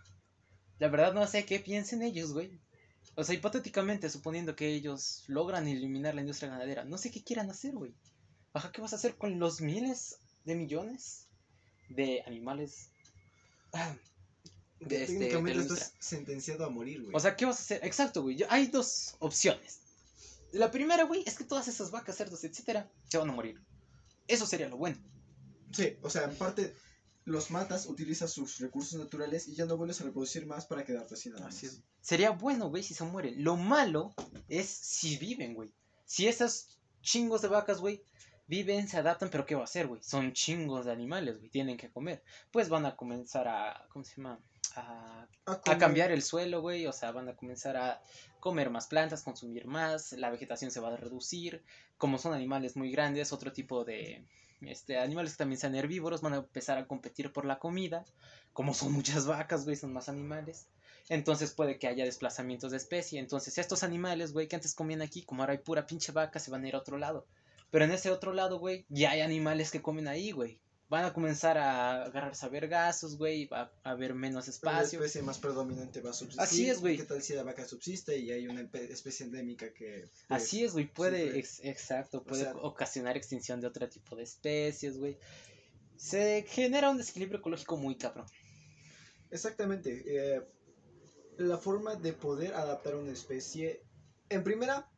[0.79, 2.59] la verdad no sé qué piensen ellos, güey.
[3.17, 7.51] O sea, hipotéticamente, suponiendo que ellos logran eliminar la industria ganadera, no sé qué quieran
[7.51, 7.95] hacer, güey.
[8.53, 11.27] Ajá, ¿qué vas a hacer con los miles de millones
[11.89, 12.91] de animales?
[14.81, 17.15] de este- Técnicamente estás sentenciado a morir, güey.
[17.15, 17.81] O sea, ¿qué vas a hacer?
[17.85, 18.37] Exacto, güey.
[18.37, 19.81] Yo- hay dos opciones.
[20.53, 23.61] La primera, güey, es que todas esas vacas, cerdos, etcétera, se van a morir.
[24.29, 24.97] Eso sería lo bueno.
[25.73, 26.75] Sí, o sea, en parte
[27.25, 31.17] los matas, utilizas sus recursos naturales y ya no vuelves a reproducir más para quedarte
[31.17, 31.49] sin nada.
[31.49, 31.81] Así es.
[32.03, 33.43] Sería bueno, güey, si se mueren.
[33.43, 34.15] Lo malo
[34.49, 35.73] es si viven, güey.
[36.05, 36.69] Si esas
[37.01, 38.05] chingos de vacas, güey,
[38.47, 40.03] viven, se adaptan, pero ¿qué va a hacer, güey?
[40.03, 42.23] Son chingos de animales, güey, tienen que comer.
[42.51, 44.39] Pues van a comenzar a, ¿cómo se llama?
[44.77, 46.87] A, A cambiar el suelo, güey.
[46.87, 48.03] O sea, van a comenzar a
[48.41, 51.63] comer más plantas, consumir más, la vegetación se va a reducir.
[51.97, 54.27] Como son animales muy grandes, otro tipo de
[54.61, 58.05] este, animales que también sean herbívoros van a empezar a competir por la comida.
[58.53, 60.67] Como son muchas vacas, güey, son más animales.
[61.09, 63.21] Entonces puede que haya desplazamientos de especie.
[63.21, 66.51] Entonces estos animales, güey, que antes comían aquí, como ahora hay pura pinche vaca, se
[66.51, 67.27] van a ir a otro lado.
[67.75, 70.61] Pero en ese otro lado, güey, ya hay animales que comen ahí, güey.
[70.89, 75.01] Van a comenzar a agarrarse a vergazos, güey, va a haber menos Pero espacio.
[75.01, 76.41] La especie más predominante va a subsistir.
[76.41, 76.99] Así es, güey.
[76.99, 78.61] ¿Qué tal si la vaca subsiste y hay una
[78.91, 80.05] especie endémica que...
[80.29, 84.23] pues, Así es, güey, puede, ex- exacto, puede sea- ocasionar extinción de otro tipo de
[84.23, 85.19] especies, güey.
[85.97, 88.27] Se genera un desequilibrio ecológico muy cabrón.
[89.33, 90.05] Exactamente.
[90.07, 90.43] eh,
[91.39, 93.83] la forma de poder adaptar una especie...
[94.29, 94.89] En primera,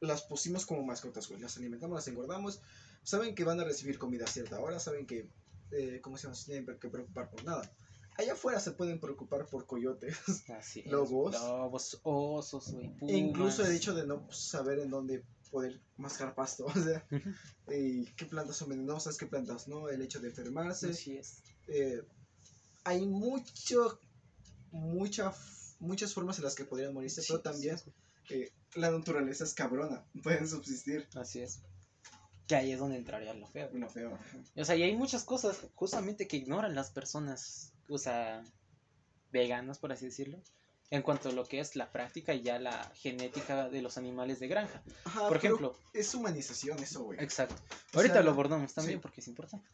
[0.00, 1.40] las pusimos como mascotas, güey.
[1.40, 2.60] Las alimentamos, las engordamos.
[3.02, 4.78] Saben que van a recibir comida a cierta hora.
[4.80, 5.28] Saben que...
[5.72, 6.34] eh, ¿Cómo se llama?
[6.34, 7.70] Se tienen que preocupar por nada.
[8.16, 10.16] Allá afuera se pueden preocupar por coyotes.
[10.50, 11.32] Así es, Lobos.
[11.34, 12.92] Lobos, osos, güey.
[13.08, 16.66] E incluso el hecho de no saber en dónde poder mascar pasto.
[16.68, 17.04] O sea,
[17.70, 19.88] y qué plantas son venenosas, qué plantas no.
[19.88, 20.90] El hecho de enfermarse.
[20.90, 21.42] Así es.
[21.66, 22.02] eh,
[22.84, 23.98] hay mucho,
[24.70, 25.32] mucha,
[25.80, 27.92] muchas formas en las que podrían morirse, Sí, pero sí, también sí.
[28.30, 31.08] eh, la naturaleza es cabrona, pueden subsistir.
[31.14, 31.62] Así es.
[32.46, 33.70] Que ahí es donde entraría lo feo.
[33.72, 34.18] Lo feo.
[34.56, 38.44] O sea, y hay muchas cosas justamente que ignoran las personas, o sea,
[39.32, 40.42] veganas, por así decirlo,
[40.90, 44.40] en cuanto a lo que es la práctica y ya la genética de los animales
[44.40, 44.82] de granja.
[45.04, 47.18] Ajá, Por ejemplo, es humanización eso, güey.
[47.22, 47.56] exacto.
[47.94, 49.02] O Ahorita sea, lo abordamos también sí.
[49.02, 49.66] porque es importante.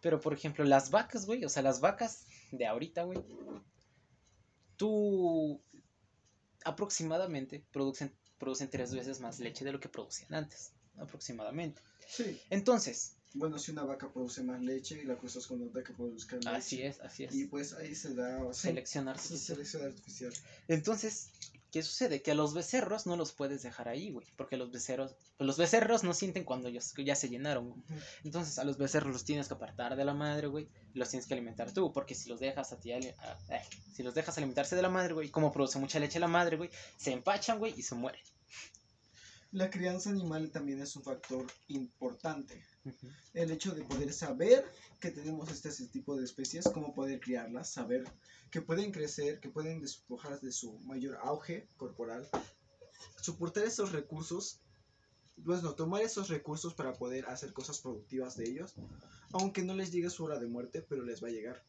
[0.00, 3.22] Pero, por ejemplo, las vacas, güey, o sea, las vacas de ahorita, güey,
[4.76, 5.62] tú
[6.64, 11.80] aproximadamente producen, producen tres veces más leche de lo que producían antes, aproximadamente.
[12.08, 12.40] Sí.
[12.50, 16.36] Entonces, Bueno, si una vaca produce más leche y la cruzas con otra que produzca
[16.36, 16.48] leche.
[16.50, 17.34] así es, así es.
[17.34, 19.38] Y pues ahí se da sí, Selección sí, artificial.
[19.56, 20.32] selección artificial.
[20.68, 21.30] Entonces,
[21.74, 22.22] ¿qué sucede?
[22.22, 24.24] Que a los becerros no los puedes dejar ahí, güey.
[24.36, 27.70] Porque los becerros, pues los becerros no sienten cuando ya, ya se llenaron.
[27.70, 27.82] güey.
[28.22, 30.68] Entonces, a los becerros los tienes que apartar de la madre, güey.
[30.92, 31.92] Los tienes que alimentar tú.
[31.92, 33.12] Porque si los dejas a ti, a- eh,
[33.92, 36.70] si los dejas alimentarse de la madre, güey, como produce mucha leche la madre, güey,
[36.96, 38.22] se empachan, güey, y se mueren.
[39.54, 42.60] La crianza animal también es un factor importante.
[43.34, 44.64] El hecho de poder saber
[44.98, 48.02] que tenemos este tipo de especies, cómo poder criarlas, saber
[48.50, 52.28] que pueden crecer, que pueden despojar de su mayor auge corporal,
[53.22, 54.58] soportar esos recursos,
[55.44, 58.74] pues no, tomar esos recursos para poder hacer cosas productivas de ellos,
[59.30, 61.64] aunque no les llegue su hora de muerte, pero les va a llegar.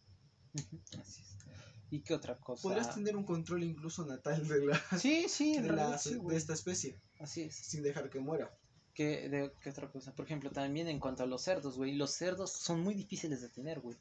[0.99, 1.44] Así es.
[1.91, 2.63] ¿Y qué otra cosa?
[2.63, 6.17] Podrás tener un control incluso natal de, la, Sí, sí, en de, la- sí, de
[6.17, 6.35] güey.
[6.37, 7.55] esta especie, Así es.
[7.55, 8.51] sin dejar que muera.
[8.93, 10.13] ¿Qué, de, ¿Qué otra cosa?
[10.15, 11.93] Por ejemplo, también en cuanto a los cerdos, güey.
[11.95, 13.97] Los cerdos son muy difíciles de tener, güey.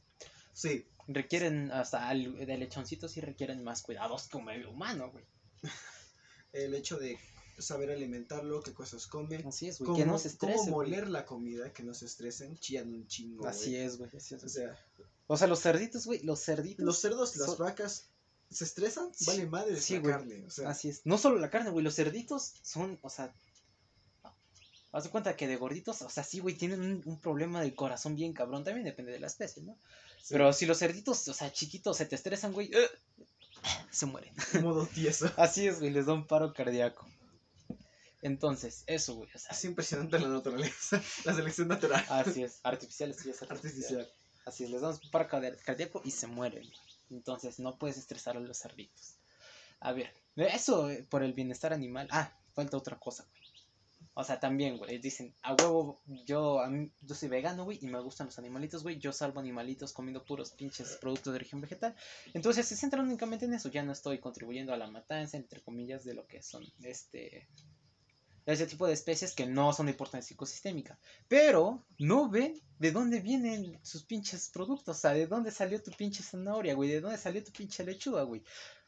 [0.53, 5.25] Sí, Requieren, hasta al- de lechoncitos sí requieren más cuidados que un medio humano, güey.
[6.53, 7.19] el hecho de
[7.59, 9.87] saber alimentarlo, qué cosas come, Así es, güey.
[9.87, 10.91] cómo, Que no se cómo estrese, güey.
[10.91, 13.47] moler la comida, que no se estresen, chillan un chingo.
[13.47, 13.83] Así güey.
[13.83, 14.11] es, güey.
[14.17, 14.45] Así es.
[14.45, 14.79] O sea,
[15.27, 16.21] O sea, los cerditos, güey.
[16.23, 16.85] Los cerditos.
[16.85, 18.09] los cerdos y las son- vacas
[18.51, 20.13] se estresan, Sí, vale madre sí, la güey.
[20.15, 20.45] carne.
[20.47, 21.01] O sea, Así es.
[21.05, 21.83] No solo la carne, güey.
[21.85, 23.33] Los cerditos son, o sea.
[24.93, 27.75] Haz de cuenta que de gorditos, o sea, sí, güey, tienen un, un problema del
[27.75, 28.63] corazón bien cabrón.
[28.63, 29.77] También depende de la especie, ¿no?
[30.23, 32.89] sí, Pero si los cerditos, o sea, chiquitos, se te estresan, güey, ¡eh!
[33.91, 34.33] se mueren.
[34.63, 35.29] modo tieso.
[35.37, 37.09] Así es, güey, les da un paro cardíaco.
[38.23, 42.61] Entonces, eso, güey, o sea, Es impresionante la naturaleza, la selección natural así es.
[42.63, 43.51] Artificial, ya es artificial.
[43.51, 44.11] artificial.
[44.45, 46.69] Así es, les damos un paro cardíaco y se mueren.
[47.11, 49.17] Entonces, no puedes estresar a los cerditos.
[49.81, 52.09] A ver, eso eh, por el bienestar animal.
[52.11, 53.43] Ah, falta otra cosa, güey.
[54.17, 57.87] O sea, también, güey, dicen, a huevo, yo, a mí- yo soy vegano, güey, y
[57.89, 58.99] me gustan los animalitos, güey.
[58.99, 61.97] Yo salvo animalitos comiendo puros pinches productos de origen vegetal.
[62.33, 63.69] Entonces, se centran únicamente en eso.
[63.71, 67.49] Ya no estoy contribuyendo a la matanza, entre comillas, de lo que son, este...
[68.47, 70.99] Ese tipo de especies que no son de importancia ecosistémica.
[71.29, 74.97] Pero no ven de dónde vienen sus pinches productos.
[74.99, 76.91] O sea, de dónde salió tu pinche zanahoria, güey.
[76.91, 78.43] De dónde salió tu pinche lechuga, güey.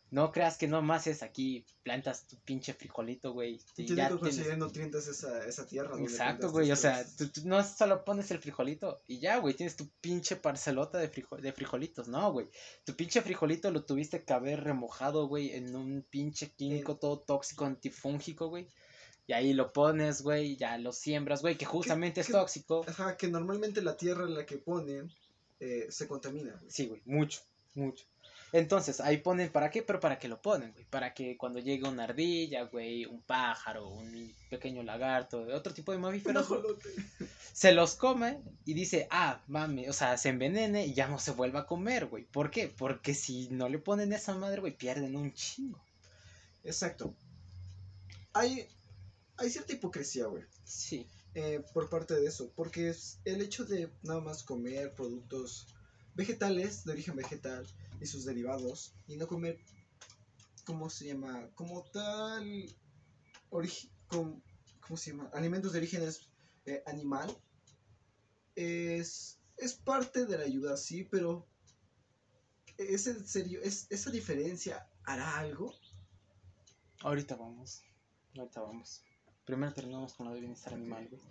[0.08, 3.58] No creas que nomás es aquí, plantas tu pinche frijolito, güey.
[3.82, 5.98] y ya que tienes- nutrientes esa, esa tierra.
[6.00, 6.70] Exacto, güey.
[6.70, 9.54] O sea, tú, tú no solo pones el frijolito y ya, güey.
[9.54, 12.06] Tienes tu pinche parcelota de, frijo- de frijolitos.
[12.06, 12.48] No, güey.
[12.84, 17.64] Tu pinche frijolito lo tuviste que haber remojado, güey, en un pinche químico todo tóxico,
[17.64, 18.68] antifúngico, güey.
[19.26, 22.84] Y ahí lo pones, güey, ya lo siembras, güey, que justamente es qué- tóxico.
[22.86, 25.10] Ajá, que normalmente la tierra en la que ponen
[25.60, 26.52] eh, se contamina.
[26.52, 26.70] güey.
[26.70, 27.40] Sí, güey, mucho,
[27.74, 28.04] mucho.
[28.52, 29.82] Entonces, ahí ponen, ¿para qué?
[29.82, 30.84] Pero para que lo ponen, güey.
[30.84, 35.98] Para que cuando llegue una ardilla, güey, un pájaro, un pequeño lagarto, otro tipo de
[35.98, 36.46] mamíferos,
[37.52, 41.32] se los come y dice, ah, mami, o sea, se envenene y ya no se
[41.32, 42.24] vuelva a comer, güey.
[42.24, 42.68] ¿Por qué?
[42.68, 45.82] Porque si no le ponen esa madre, güey, pierden un chingo.
[46.62, 47.14] Exacto.
[48.32, 48.68] Hay,
[49.38, 50.44] hay cierta hipocresía, güey.
[50.64, 55.66] Sí, eh, por parte de eso, porque es el hecho de nada más comer productos
[56.14, 57.66] vegetales de origen vegetal
[58.01, 59.59] y sus derivados y no comer,
[60.64, 61.51] ¿cómo se llama?
[61.55, 62.44] Como tal,
[63.51, 64.40] origi- com-
[64.81, 65.31] ¿cómo se llama?
[65.35, 66.31] Alimentos de origen es-
[66.64, 67.37] eh, animal
[68.55, 71.46] es, es parte de la ayuda, sí, pero
[72.79, 73.61] ¿es en serio?
[73.62, 75.75] ¿Es, ¿Esa diferencia hará algo?
[77.03, 77.83] ahorita vamos.
[78.37, 79.03] Ahorita vamos.
[79.46, 81.22] Primero terminamos con lo de bienestar animal, güey.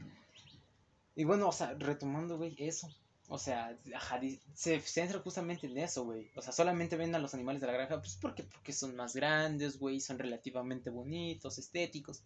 [1.16, 2.90] Y bueno, o sea, retomando, güey, eso.
[3.28, 4.20] O sea, ajá,
[4.54, 6.30] se centra justamente en eso, güey.
[6.36, 9.16] O sea, solamente ven a los animales de la granja, pues porque, porque son más
[9.16, 12.24] grandes, güey, son relativamente bonitos, estéticos.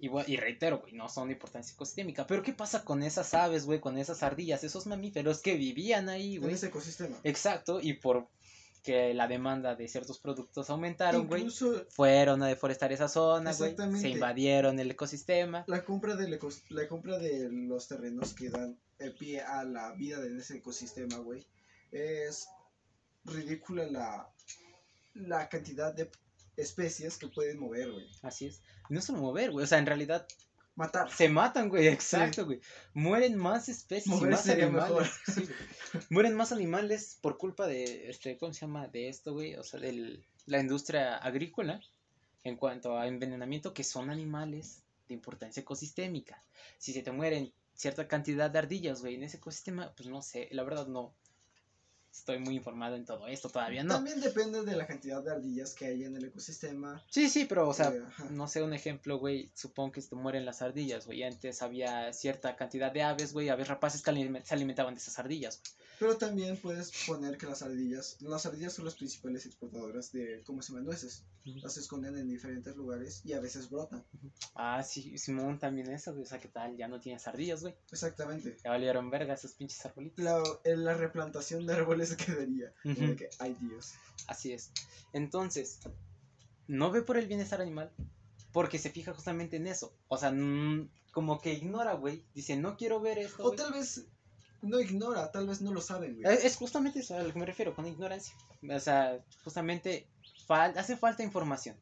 [0.00, 2.26] Y, y reitero, güey, no son de importancia ecosistémica.
[2.26, 6.36] Pero ¿qué pasa con esas aves, güey, con esas ardillas, esos mamíferos que vivían ahí,
[6.36, 6.54] En güey?
[6.54, 7.16] ese ecosistema.
[7.24, 8.28] Exacto, y por
[8.82, 11.42] que la demanda de ciertos productos aumentaron, güey.
[11.42, 13.76] Incluso Fueron a deforestar esa zona, güey.
[13.98, 15.64] Se invadieron el ecosistema.
[15.66, 16.38] La compra, del
[16.70, 21.18] la compra de los terrenos que dan el pie a la vida de ese ecosistema,
[21.18, 21.46] güey,
[21.92, 22.48] es
[23.24, 24.28] ridícula la,
[25.14, 26.10] la cantidad de
[26.56, 28.06] especies que pueden mover, güey.
[28.22, 28.62] Así es.
[28.88, 29.64] No solo mover, güey.
[29.64, 30.26] O sea, en realidad
[30.78, 31.10] Matar.
[31.10, 31.88] se matan, güey.
[31.88, 32.60] Exacto, güey.
[32.94, 35.10] Mueren más especies Mover más animales.
[35.26, 35.48] Sí.
[36.08, 38.86] Mueren más animales por culpa de, este, ¿cómo se llama?
[38.86, 39.56] De esto, güey.
[39.56, 41.80] O sea, de la industria agrícola.
[42.44, 46.44] En cuanto a envenenamiento, que son animales de importancia ecosistémica.
[46.78, 50.48] Si se te mueren cierta cantidad de ardillas, güey, en ese ecosistema, pues no sé.
[50.52, 51.12] La verdad no
[52.12, 53.48] estoy muy informado en todo esto.
[53.48, 53.94] Todavía no.
[53.94, 57.02] También depende de la cantidad de ardillas que hay en el ecosistema.
[57.10, 60.44] Sí, sí, pero, o sea, Eh, no sé, un ejemplo, güey, supongo que te mueren
[60.44, 61.22] las ardillas, güey.
[61.22, 65.18] Antes había cierta cantidad de aves, güey, aves rapaces que aliment- se alimentaban de esas
[65.18, 65.78] ardillas, güey.
[65.98, 70.62] Pero también puedes poner que las ardillas, las ardillas son las principales exportadoras de, ¿cómo
[70.62, 70.84] se llama?
[70.84, 71.24] Nueces.
[71.62, 74.04] Las esconden en diferentes lugares y a veces brotan.
[74.54, 76.22] Ah, sí, Simón también eso, güey.
[76.24, 76.76] O sea, ¿qué tal?
[76.76, 77.74] Ya no tienes ardillas, güey.
[77.90, 78.58] Exactamente.
[78.62, 80.22] Ya valieron verga esos pinches arbolitos.
[80.22, 82.72] La, en la replantación de árboles quedaría.
[82.84, 83.00] Ujú.
[83.08, 83.92] de que, ay Dios.
[84.26, 84.70] Así es.
[85.12, 85.80] Entonces,
[86.66, 87.92] no ve por el bienestar animal.
[88.52, 89.94] Porque se fija justamente en eso.
[90.08, 90.32] O sea,
[91.12, 92.24] como que ignora, güey.
[92.34, 93.42] Dice, no quiero ver esto.
[93.42, 93.56] O güey".
[93.56, 94.06] tal vez
[94.62, 96.36] no ignora, tal vez no lo saben, güey.
[96.44, 98.34] Es justamente eso a lo que me refiero, con ignorancia.
[98.74, 100.08] O sea, justamente
[100.48, 101.76] fal- hace falta información.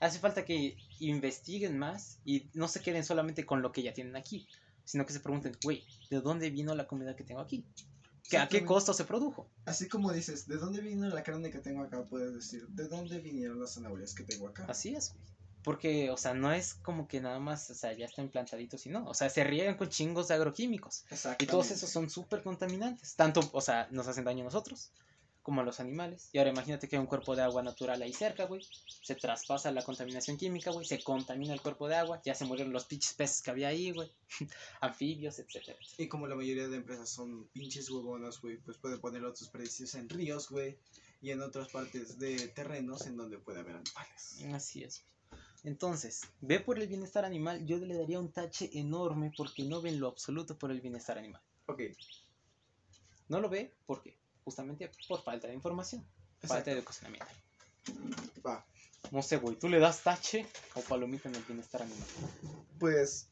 [0.00, 4.16] Hace falta que investiguen más y no se queden solamente con lo que ya tienen
[4.16, 4.46] aquí,
[4.84, 7.64] sino que se pregunten, güey, ¿de dónde vino la comida que tengo aquí?
[8.28, 9.48] ¿Que ¿A qué costo se produjo?
[9.66, 12.04] Así como dices, ¿de dónde vino la carne que tengo acá?
[12.04, 14.64] Puedes decir, ¿de dónde vinieron las zanahorias que tengo acá?
[14.68, 15.32] Así es, güey.
[15.62, 19.04] Porque, o sea, no es como que nada más, o sea, ya está implantadito, sino,
[19.06, 21.04] o sea, se riegan con chingos de agroquímicos.
[21.38, 23.14] Y todos esos son súper contaminantes.
[23.14, 24.90] Tanto, o sea, nos hacen daño a nosotros
[25.42, 26.28] como a los animales.
[26.32, 28.62] Y ahora imagínate que hay un cuerpo de agua natural ahí cerca, güey.
[29.02, 30.86] Se traspasa la contaminación química, güey.
[30.86, 32.22] Se contamina el cuerpo de agua.
[32.24, 34.10] Ya se murieron los pinches peces que había ahí, güey.
[34.80, 35.78] Anfibios, etcétera.
[35.98, 39.94] Y como la mayoría de empresas son pinches huevonas, güey, pues puede poner otros precios
[39.94, 40.78] en ríos, güey,
[41.20, 44.44] y en otras partes de terrenos en donde puede haber animales.
[44.52, 45.04] Así es.
[45.64, 47.64] Entonces, ve por el bienestar animal.
[47.66, 51.42] Yo le daría un tache enorme porque no ven lo absoluto por el bienestar animal.
[51.66, 51.82] Ok,
[53.28, 56.06] No lo ve porque justamente por falta de información.
[56.42, 57.16] Falta de educación
[58.46, 58.64] va.
[59.10, 59.56] No sé, güey.
[59.56, 62.06] ¿Tú le das tache o palomita en el bienestar animal?
[62.78, 63.28] Pues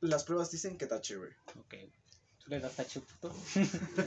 [0.00, 1.30] las pruebas dicen que tache, güey.
[1.58, 1.74] Ok.
[2.38, 3.34] ¿Tú le das tache, puto?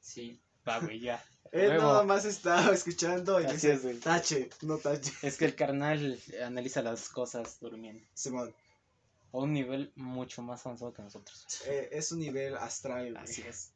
[0.00, 0.40] Sí.
[0.66, 1.24] Va, güey, ya.
[1.52, 1.82] Él Huevo.
[1.82, 3.98] nada más está escuchando y Así dice, es, güey.
[3.98, 5.12] tache, no tache.
[5.22, 8.04] Es que el carnal analiza las cosas durmiendo.
[8.14, 8.54] Simón,
[9.32, 11.44] A un nivel mucho más avanzado que nosotros.
[11.66, 13.22] eh, es un nivel astral, güey.
[13.22, 13.70] Así es.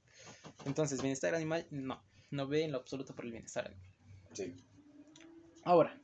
[0.65, 2.03] Entonces, bienestar animal, no.
[2.31, 3.91] No ve en lo absoluto por el bienestar animal.
[4.33, 4.55] Sí.
[5.65, 5.97] Ahora,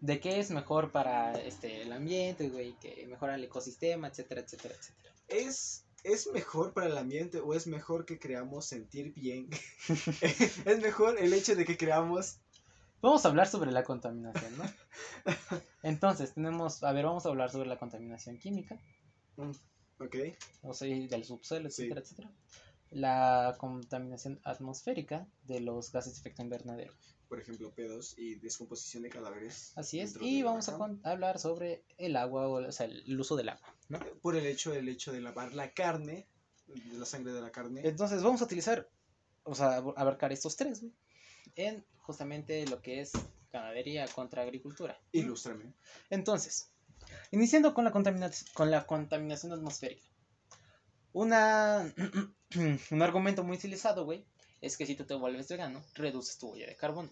[0.00, 2.74] ¿de qué es mejor para este, el ambiente, güey?
[2.80, 5.14] Que mejora el ecosistema, etcétera, etcétera, etcétera.
[5.28, 9.48] ¿Es, ¿Es mejor para el ambiente o es mejor que creamos sentir bien?
[10.20, 12.38] es mejor el hecho de que creamos...
[13.00, 14.64] Vamos a hablar sobre la contaminación, ¿no?
[15.82, 18.78] Entonces, tenemos, a ver, vamos a hablar sobre la contaminación química,
[19.98, 20.16] Ok,
[20.62, 21.82] o sea, del subsuelo, Sí.
[21.82, 22.30] etcétera, etcétera.
[22.92, 26.92] La contaminación atmosférica de los gases de efecto invernadero.
[27.28, 29.72] por ejemplo, pedos y descomposición de cadáveres.
[29.76, 30.18] Así es.
[30.20, 33.98] Y vamos a hablar sobre el agua, o, o sea, el uso del agua, ¿no?
[34.20, 36.28] Por el hecho, el hecho de lavar la carne,
[36.66, 37.80] de la sangre de la carne.
[37.84, 38.86] Entonces, vamos a utilizar,
[39.44, 40.92] o sea, ab- abarcar estos tres, güey,
[41.56, 43.12] en justamente lo que es
[43.50, 45.00] ganadería contra agricultura.
[45.12, 45.72] Ilústrame.
[46.10, 46.70] Entonces,
[47.30, 50.06] iniciando con la, contaminación con la contaminación atmosférica.
[51.12, 51.92] Una,
[52.90, 54.24] un argumento muy utilizado, güey,
[54.60, 57.10] es que si tú te vuelves vegano, reduces tu huella de carbono.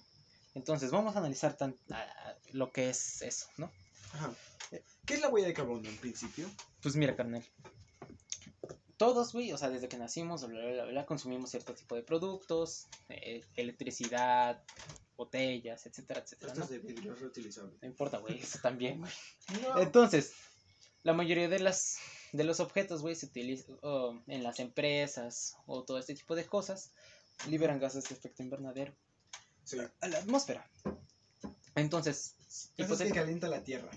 [0.54, 3.70] Entonces, vamos a analizar tan, a- lo que es eso, ¿no?
[4.14, 4.32] Ajá.
[5.04, 6.48] ¿Qué es la huella de carbono en principio?
[6.82, 7.44] Pues mira, carnal.
[8.96, 12.02] Todos, güey, o sea, desde que nacimos, bla, bla, bla, bla, consumimos cierto tipo de
[12.02, 14.62] productos, eh, electricidad,
[15.16, 16.52] botellas, etcétera, etcétera.
[16.52, 16.70] Esto ¿no?
[16.70, 17.76] de vidrio reutilizable.
[17.80, 19.12] No importa, güey, eso también, güey.
[19.62, 19.80] No.
[19.80, 20.32] Entonces,
[21.02, 21.96] la mayoría de las
[22.32, 23.76] de los objetos, güey, se utilizan
[24.26, 26.92] en las empresas o todo este tipo de cosas,
[27.48, 28.92] liberan gases de efecto invernadero
[29.64, 29.78] Sí.
[30.00, 30.68] a la atmósfera.
[31.74, 32.34] Entonces,
[32.76, 33.88] Eso es que calienta la tierra.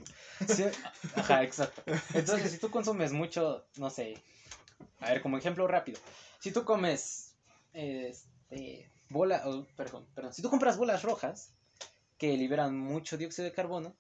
[0.48, 0.64] Sí,
[1.16, 1.84] ajá, exacto.
[2.14, 4.22] Entonces, si tú consumes mucho, no sé,
[5.00, 6.00] a ver, como ejemplo rápido,
[6.40, 7.34] si tú comes,
[7.74, 11.52] este, bola, oh, perdón, perdón, si tú compras bolas rojas
[12.18, 13.96] que liberan mucho dióxido de carbono,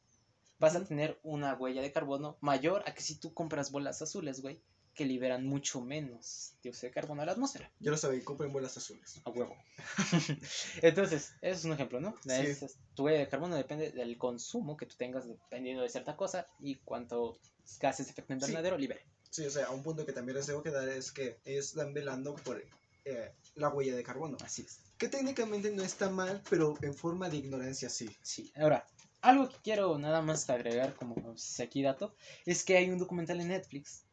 [0.60, 4.42] vas a tener una huella de carbono mayor a que si tú compras bolas azules,
[4.42, 4.60] güey,
[4.94, 7.72] que liberan mucho menos dióxido de carbono a la atmósfera.
[7.80, 9.22] Yo lo sabía, compren bolas azules.
[9.26, 9.56] A huevo.
[10.82, 12.16] Entonces, ese es un ejemplo, ¿no?
[12.24, 12.32] Sí.
[12.32, 16.16] Es- es- tu huella de carbono depende del consumo que tú tengas dependiendo de cierta
[16.16, 17.38] cosa y cuánto
[17.80, 19.06] gases de efecto invernadero libere.
[19.30, 21.94] Sí, o sea, a un punto que también les debo quedar es que ellos están
[21.94, 22.64] velando por
[23.06, 24.38] eh, la huella de carbono.
[24.44, 24.80] Así es.
[24.98, 28.16] Que técnicamente no está mal, pero en forma de ignorancia sí.
[28.22, 28.52] Sí.
[28.56, 28.86] Ahora,
[29.24, 31.16] algo que quiero nada más agregar como
[31.64, 32.14] aquí dato
[32.46, 34.06] es que hay un documental en Netflix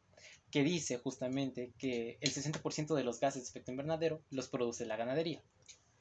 [0.49, 4.97] que dice justamente que el 60% de los gases de efecto invernadero los produce la
[4.97, 5.43] ganadería.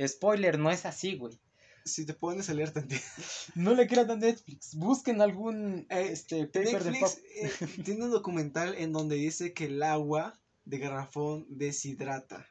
[0.05, 1.39] Spoiler, no es así, güey.
[1.85, 3.03] Si te pones a leer tantito.
[3.55, 4.75] No le crean a Netflix.
[4.75, 7.11] Busquen algún Eh, este, paper de pop.
[7.43, 12.47] Netflix eh, tiene un documental en donde dice que el agua de garrafón deshidrata.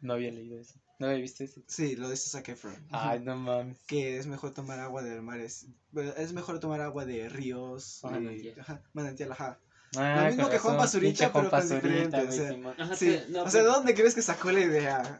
[0.00, 0.79] No había leído eso.
[1.00, 1.62] No había visto eso.
[1.66, 2.76] Sí, lo dice Zac Efron.
[2.90, 3.78] Ay, no mames.
[3.86, 5.40] Que es mejor tomar agua del mar.
[5.40, 8.00] Es, bueno, es mejor tomar agua de ríos.
[8.04, 8.60] Y- manantial.
[8.60, 9.58] ajá, manantial, ajá.
[9.96, 10.88] Ah, mismo con que Juan Juan
[11.32, 12.74] pero con diferente, o sea.
[12.78, 13.06] Ajá, Sí.
[13.06, 15.18] que- no, o sea, pues, ¿de dónde crees que sacó la idea?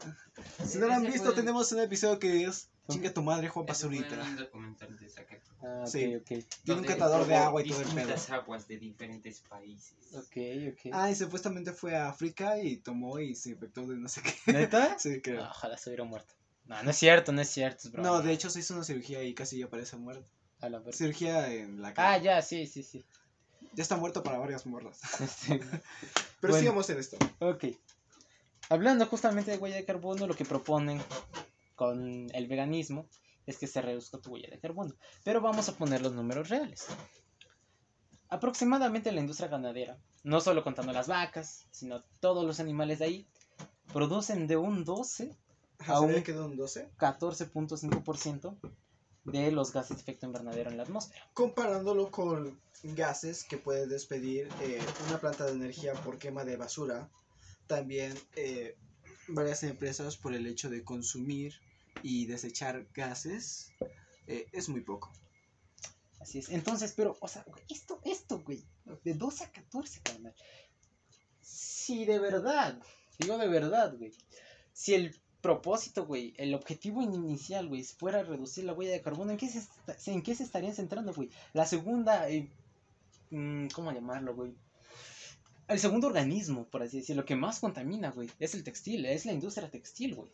[0.65, 3.47] Si no lo han ese visto, fue- tenemos un episodio que es Chinga tu madre,
[3.47, 6.15] Juan un documental de Efron, Ah, Sí.
[6.15, 6.25] ok.
[6.63, 7.95] Tiene un catador de agua y todo el pedo.
[7.95, 10.13] distintas aguas de diferentes países.
[10.15, 10.37] Ok,
[10.73, 10.91] ok.
[10.91, 14.51] Ah, y supuestamente fue a África y tomó y se infectó de no sé qué.
[14.51, 14.97] ¿Neta?
[14.99, 15.43] Sí, creo.
[15.43, 16.33] Ah, Ojalá se hubiera muerto.
[16.65, 18.09] No, no es cierto, no es cierto, es broma.
[18.09, 20.27] No, de hecho se hizo una cirugía y casi ya parece muerto.
[20.59, 20.93] A la verga.
[20.97, 22.17] Cirugía en la Ah, cara.
[22.17, 23.05] ya, sí, sí, sí.
[23.73, 24.99] Ya está muerto para varias morras.
[26.39, 26.57] Pero Bueno.
[26.57, 27.17] sigamos en esto.
[27.39, 27.65] ok.
[28.69, 31.01] Hablando justamente de huella de carbono, lo que proponen
[31.81, 33.07] con el veganismo
[33.47, 34.93] es que se reduzca tu huella de carbono.
[35.23, 36.85] Pero vamos a poner los números reales.
[38.29, 43.27] Aproximadamente la industria ganadera, no solo contando las vacas, sino todos los animales de ahí,
[43.91, 45.35] producen de un 12
[45.79, 46.91] Ajá, Aún- ¿sabía que quedó un 12?
[46.99, 48.59] 14.5%
[49.23, 51.19] de los gases de efecto invernadero en la atmósfera.
[51.33, 57.09] Comparándolo con gases que puede despedir eh, una planta de energía por quema de basura,
[57.65, 58.77] también eh,
[59.29, 61.59] varias empresas por el hecho de consumir
[62.03, 63.71] y desechar gases,
[64.27, 65.11] eh, es muy poco.
[66.19, 66.49] Así es.
[66.49, 68.63] Entonces, pero, o sea, esto, esto, güey,
[69.03, 70.35] de 12 a 14, carnal.
[71.41, 72.79] Si de verdad,
[73.19, 74.13] digo de verdad, güey,
[74.73, 79.37] si el propósito, güey, el objetivo inicial, güey, fuera reducir la huella de carbono, ¿en
[79.37, 81.29] qué se, en qué se estarían centrando, güey?
[81.53, 82.47] La segunda, eh,
[83.31, 84.53] mm, ¿cómo llamarlo, güey?
[85.67, 89.33] El segundo organismo, por así decirlo, que más contamina, güey, es el textil, es la
[89.33, 90.31] industria textil, güey.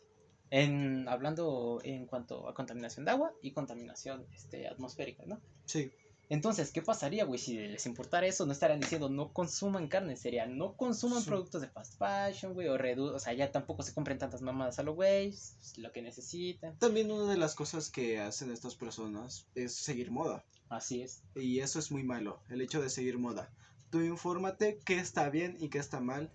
[0.50, 5.40] En, hablando en cuanto a contaminación de agua y contaminación este, atmosférica, ¿no?
[5.66, 5.90] Sí,
[6.30, 7.38] Entonces, ¿qué pasaría, güey?
[7.38, 11.28] Si les importara eso, no estarían diciendo no consuman carne, sería no consuman Sí.
[11.28, 14.78] productos de fast fashion, güey, o redu o sea, ya tampoco se compren tantas mamadas
[14.78, 15.34] a lo güey,
[15.78, 16.78] lo que necesitan.
[16.78, 20.44] también una de las cosas que hacen estas personas es seguir moda.
[20.68, 21.22] Así es.
[21.34, 23.50] Y eso es muy malo, el hecho de seguir moda.
[23.90, 26.30] Tú infórmate qué está bien y qué está mal.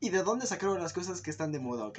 [0.00, 1.98] Y de dónde sacaron las cosas que están de moda, ¿ok?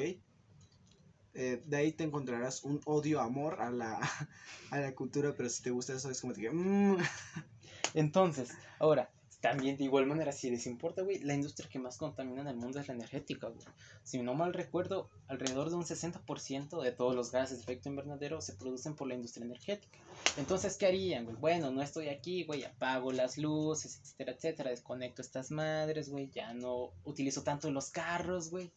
[1.42, 3.98] Eh, de ahí te encontrarás un odio, amor a la,
[4.72, 6.52] a la cultura, pero si te gusta eso es como que...
[6.52, 6.98] mm,
[7.94, 12.42] Entonces, ahora, también de igual manera, si les importa, güey, la industria que más contamina
[12.42, 13.66] en el mundo es la energética, güey.
[14.04, 18.42] Si no mal recuerdo, alrededor de un 60% de todos los gases de efecto invernadero
[18.42, 19.98] se producen por la industria energética.
[20.36, 21.38] Entonces, ¿qué harían, güey?
[21.38, 26.54] Bueno, no estoy aquí, güey, apago las luces, etcétera, etcétera, desconecto estas madres, güey, ya
[26.54, 28.74] no utilizo tanto los carros, güey.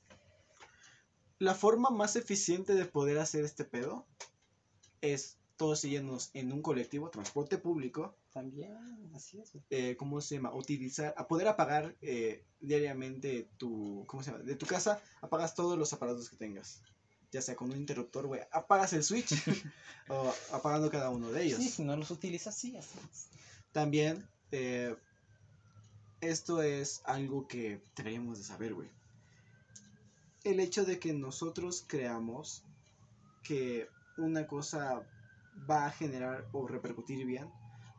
[1.43, 4.07] La forma más eficiente de poder hacer este pedo
[5.01, 10.55] es todos yéndonos en un colectivo, transporte público, También, así es, eh, ¿cómo se llama?
[10.55, 14.45] Utilizar, a poder apagar eh, diariamente tu, ¿cómo se llama?
[14.45, 16.81] De tu casa, apagas todos los aparatos que tengas.
[17.33, 19.33] Ya sea con un interruptor, güey, apagas el switch
[20.09, 21.61] o apagando cada uno de ellos.
[21.61, 23.27] Sí, si no los utilizas, sí, así es.
[23.73, 24.95] También, eh,
[26.21, 29.02] esto es algo que deberíamos de saber, güey.
[30.45, 32.65] El hecho de que nosotros creamos
[33.43, 35.03] que una cosa
[35.69, 37.51] va a generar o repercutir bien,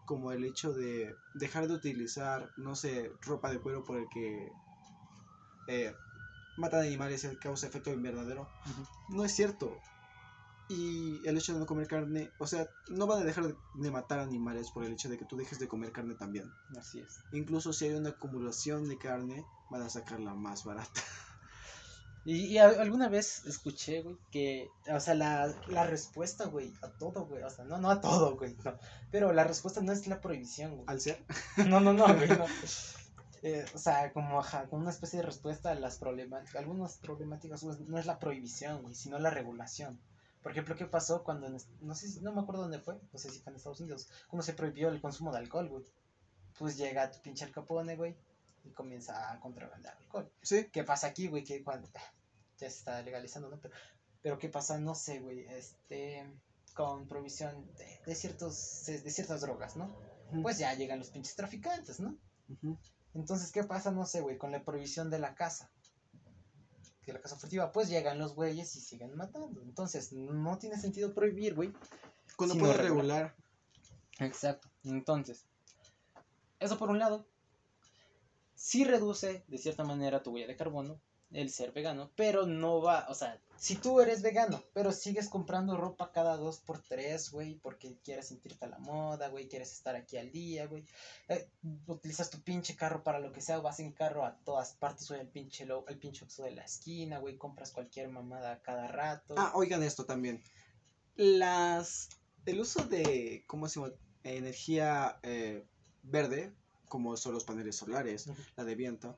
[0.05, 4.51] como el hecho de dejar de utilizar, no sé, ropa de cuero por el que
[5.67, 5.93] eh,
[6.57, 8.47] matan animales y causa efecto invernadero,
[9.09, 9.79] no es cierto.
[10.69, 13.91] Y el hecho de no comer carne, o sea, no van a dejar de, de
[13.91, 16.51] matar animales por el hecho de que tú dejes de comer carne también.
[16.77, 17.19] Así es.
[17.31, 21.01] Incluso si hay una acumulación de carne, van a sacarla más barata.
[22.25, 27.25] Y, y alguna vez escuché, güey, que, o sea, la, la respuesta, güey, a todo,
[27.25, 28.77] güey, o sea, no, no a todo, güey, no,
[29.11, 30.85] pero la respuesta no es la prohibición, güey.
[30.87, 31.25] Al ser,
[31.67, 32.45] No, no, no, güey, no.
[33.45, 37.61] Eh, o sea, como, ajá, como una especie de respuesta a las problemáticas, algunas problemáticas,
[37.61, 39.99] güey, no es la prohibición, güey, sino la regulación.
[40.41, 43.19] Por ejemplo, ¿qué pasó cuando, en no sé, si- no me acuerdo dónde fue, no
[43.19, 45.83] sé si fue en Estados Unidos, cuando se prohibió el consumo de alcohol, güey?
[46.57, 48.15] Pues llega tu pinche Al Capone, güey,
[48.63, 50.31] y comienza a contrabandear alcohol.
[50.41, 51.43] sí, ¿Qué pasa aquí, güey?
[51.43, 51.87] Que cuando
[52.57, 53.59] ya se está legalizando, ¿no?
[53.59, 53.73] Pero,
[54.21, 54.77] pero ¿qué pasa?
[54.77, 55.45] No sé, güey.
[55.49, 56.25] Este,
[56.73, 59.95] con provisión de, de ciertos, de ciertas drogas, ¿no?
[60.41, 62.17] Pues ya llegan los pinches traficantes, ¿no?
[63.13, 63.91] Entonces, ¿qué pasa?
[63.91, 65.69] No sé, güey, con la prohibición de la caza.
[67.05, 69.61] De la caza furtiva, pues llegan los güeyes y siguen matando.
[69.61, 71.71] Entonces, no tiene sentido prohibir, güey.
[72.35, 72.81] cuando regular.
[72.81, 73.35] regular,
[74.19, 74.69] Exacto.
[74.83, 75.45] Entonces,
[76.59, 77.27] eso por un lado,
[78.63, 83.07] sí reduce de cierta manera tu huella de carbono el ser vegano, pero no va,
[83.09, 87.55] o sea, si tú eres vegano, pero sigues comprando ropa cada dos por tres, güey,
[87.55, 90.85] porque quieres sentirte a la moda, güey, quieres estar aquí al día, güey,
[91.27, 91.49] eh,
[91.87, 95.19] utilizas tu pinche carro para lo que sea, vas en carro a todas partes, güey,
[95.19, 99.33] el pinche, lo, el pinche Oxxo de la esquina, güey, compras cualquier mamada cada rato.
[99.37, 100.41] Ah, oigan esto también.
[101.15, 102.09] Las.
[102.45, 103.43] El uso de.
[103.47, 103.93] ¿Cómo se llama?
[104.23, 105.65] Energía eh,
[106.03, 106.53] verde,
[106.93, 109.17] como son los paneles solares, la de viento,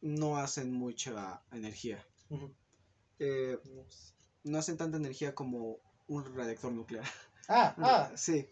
[0.00, 1.98] no hacen mucha energía.
[3.18, 3.58] Eh,
[4.44, 7.04] no hacen tanta energía como un reactor nuclear.
[7.48, 8.46] Ah, ah, Sí,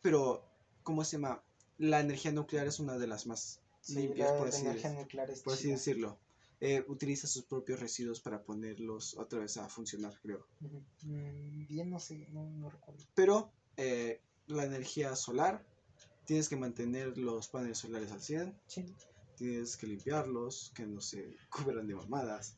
[0.00, 0.42] pero.
[0.82, 1.42] ¿Cómo se llama?
[1.76, 4.96] La energía nuclear es una de las más Sí, limpias, la por así, energía dec-
[5.02, 6.18] nuclear es por así decirlo.
[6.60, 10.46] Eh, utiliza sus propios residuos para ponerlos otra vez a funcionar, creo.
[11.02, 13.04] Mm, Bien, no sé, no, no recuerdo.
[13.14, 15.62] Pero eh, la energía solar.
[16.28, 18.54] Tienes que mantener los paneles solares al 100.
[18.66, 18.84] Sí.
[19.38, 22.54] Tienes que limpiarlos, que no se cubran de mamadas.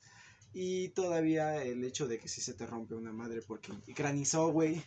[0.52, 4.82] Y todavía el hecho de que si se te rompe una madre porque granizó, güey,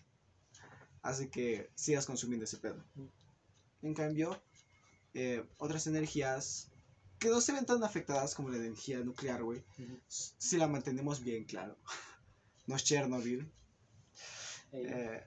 [1.01, 2.83] hace que sigas consumiendo ese pedo.
[3.81, 4.37] En cambio,
[5.13, 6.67] eh, otras energías
[7.19, 9.97] que no se ven tan afectadas como la energía nuclear, güey, Ujú.
[10.09, 11.77] s- si la mantenemos bien, claro.
[12.67, 13.49] No es Chernobyl.
[14.73, 15.23] Eh, Eh,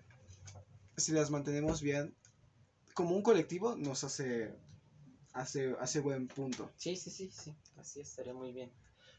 [0.98, 2.14] si las mantenemos bien,
[2.96, 4.56] como un colectivo, nos hace,
[5.34, 6.72] hace, hace buen punto.
[6.78, 7.54] sí, sí, sí, sí.
[7.76, 8.72] Así estaría muy bien.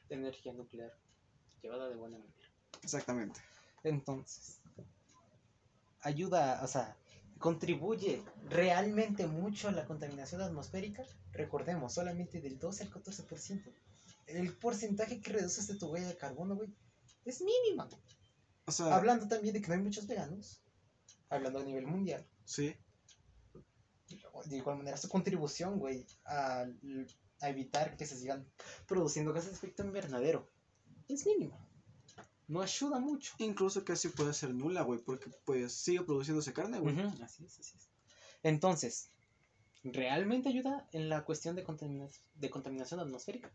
[0.10, 0.92] Energía nuclear.
[1.62, 2.36] Llevada de buena manera.
[2.82, 3.40] Exactamente.
[3.84, 4.60] Entonces,
[6.02, 6.98] ayuda, o sea,
[7.38, 11.04] contribuye realmente mucho a la contaminación atmosférica.
[11.32, 13.72] Recordemos, solamente del 12 al 14%.
[14.26, 16.74] El porcentaje que reduces de tu huella de carbono, güey,
[17.26, 17.88] es mínima.
[18.66, 20.64] O sea, Hablando también de que no hay muchos veganos,
[21.30, 22.76] hablando a nivel mundial, sí,
[24.46, 26.66] de igual manera su contribución, güey, a,
[27.42, 28.46] a evitar que se sigan
[28.88, 30.50] produciendo gases de efecto invernadero
[31.08, 31.58] es mínima.
[32.48, 33.34] No ayuda mucho.
[33.40, 36.96] incluso casi puede ser nula, güey, porque pues sigue produciéndose carne, güey.
[37.24, 37.90] Así es, así es.
[38.44, 39.10] Entonces,
[39.84, 43.52] ¿realmente ayuda en la cuestión de, contamina- de contaminación atmosférica?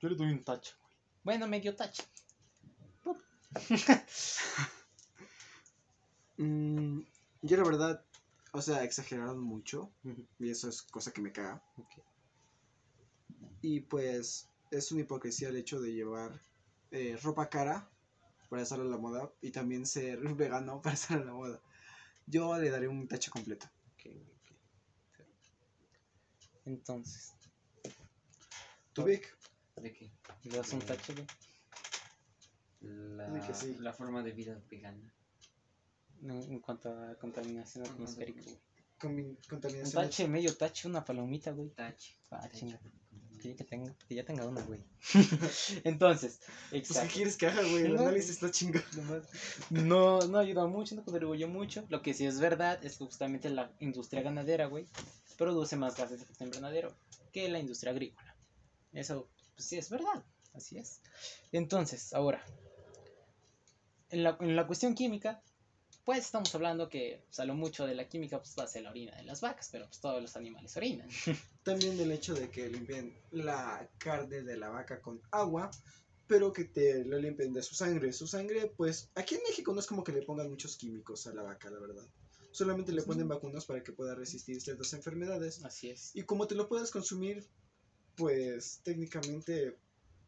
[0.00, 0.96] Yo le doy un tacho, güey.
[1.24, 2.02] Bueno, medio tacho.
[6.36, 7.00] Mm,
[7.42, 8.04] yo la verdad,
[8.52, 9.92] o sea, exageraron mucho.
[10.38, 11.62] Y eso es cosa que me caga.
[13.62, 16.40] Y pues es una hipocresía el hecho de llevar
[16.90, 17.88] eh, ropa cara
[18.48, 21.60] para estar a la moda y también ser vegano para estar a la moda.
[22.26, 23.66] Yo le daré un tacho completo.
[23.94, 25.26] Ok, ok.
[26.66, 27.34] Entonces,
[28.92, 29.36] ¿Tú, Vic?
[29.76, 30.10] ¿De qué?
[30.44, 31.26] ¿le das un tacho, güey?
[32.80, 33.76] La, De que sí.
[33.78, 35.12] la forma de vida vegana.
[36.22, 38.46] En, en cuanto a contaminación atmosférica, sí.
[38.50, 38.60] güey.
[38.98, 40.04] Con Un contaminación.
[40.04, 41.70] tache, medio tache, una palomita, güey.
[41.70, 42.12] Touch.
[42.30, 42.78] Ah, chinga.
[43.40, 44.82] Que, que tenga, que ya tenga una, güey.
[45.84, 47.14] Entonces, Pues, ¿qué exacto.
[47.14, 47.84] quieres que haga, güey?
[47.86, 48.02] El No.
[48.02, 48.84] análisis está chingado.
[49.70, 51.86] No, no ayuda mucho, no contribuyó mucho.
[51.88, 54.86] Lo que sí es verdad es que justamente la industria ganadera, güey,
[55.38, 56.94] produce más gases de efecto invernadero
[57.32, 58.36] que la industria agrícola.
[58.92, 61.00] Eso, pues sí es verdad, así es.
[61.52, 62.44] Entonces, ahora,
[64.10, 65.40] en la, en la cuestión química,
[66.10, 68.82] pues estamos hablando que, pues, a lo mucho de la química, pues va a ser
[68.82, 71.08] la orina de las vacas, pero pues todos los animales orinan.
[71.62, 75.70] También el hecho de que limpien la carne de la vaca con agua,
[76.26, 78.12] pero que te lo limpien de su sangre.
[78.12, 81.32] Su sangre, pues, aquí en México no es como que le pongan muchos químicos a
[81.32, 82.04] la vaca, la verdad.
[82.50, 85.64] Solamente le ponen vacunas para que pueda resistir ciertas enfermedades.
[85.64, 86.10] Así es.
[86.16, 87.46] Y como te lo puedes consumir,
[88.16, 89.78] pues técnicamente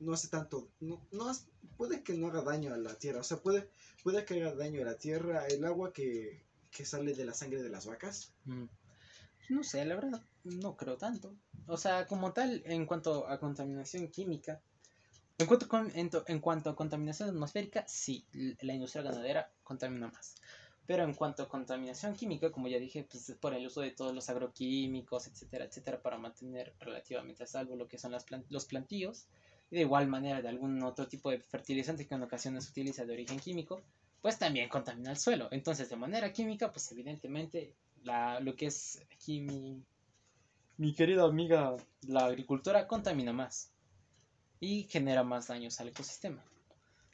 [0.02, 1.32] no hace tanto, no, no
[1.76, 3.68] puede que no haga daño a la tierra, o sea, puede,
[4.02, 7.62] puede que haga daño a la tierra el agua que, que sale de la sangre
[7.62, 8.32] de las vacas.
[8.44, 8.64] Mm.
[9.50, 11.34] No sé, la verdad, no creo tanto.
[11.66, 14.60] O sea, como tal, en cuanto a contaminación química,
[15.38, 18.24] en cuanto, con- en, to- en cuanto a contaminación atmosférica, sí,
[18.60, 20.34] la industria ganadera contamina más.
[20.86, 23.92] Pero en cuanto a contaminación química, como ya dije, pues es por el uso de
[23.92, 28.44] todos los agroquímicos, etcétera, etcétera, para mantener relativamente a salvo lo que son las plan-
[28.48, 29.26] los plantíos,
[29.72, 33.06] y de igual manera de algún otro tipo de fertilizante que en ocasiones se utiliza
[33.06, 33.82] de origen químico,
[34.20, 35.48] pues también contamina el suelo.
[35.50, 39.82] Entonces, de manera química, pues evidentemente la, lo que es aquí mi,
[40.76, 43.70] mi querida amiga, la agricultura, contamina más
[44.60, 46.44] y genera más daños al ecosistema.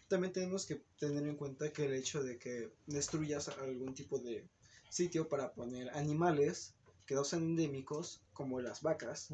[0.09, 4.45] También tenemos que tener en cuenta que el hecho de que destruyas algún tipo de
[4.89, 6.75] sitio para poner animales
[7.07, 9.29] que no sean endémicos, como las vacas.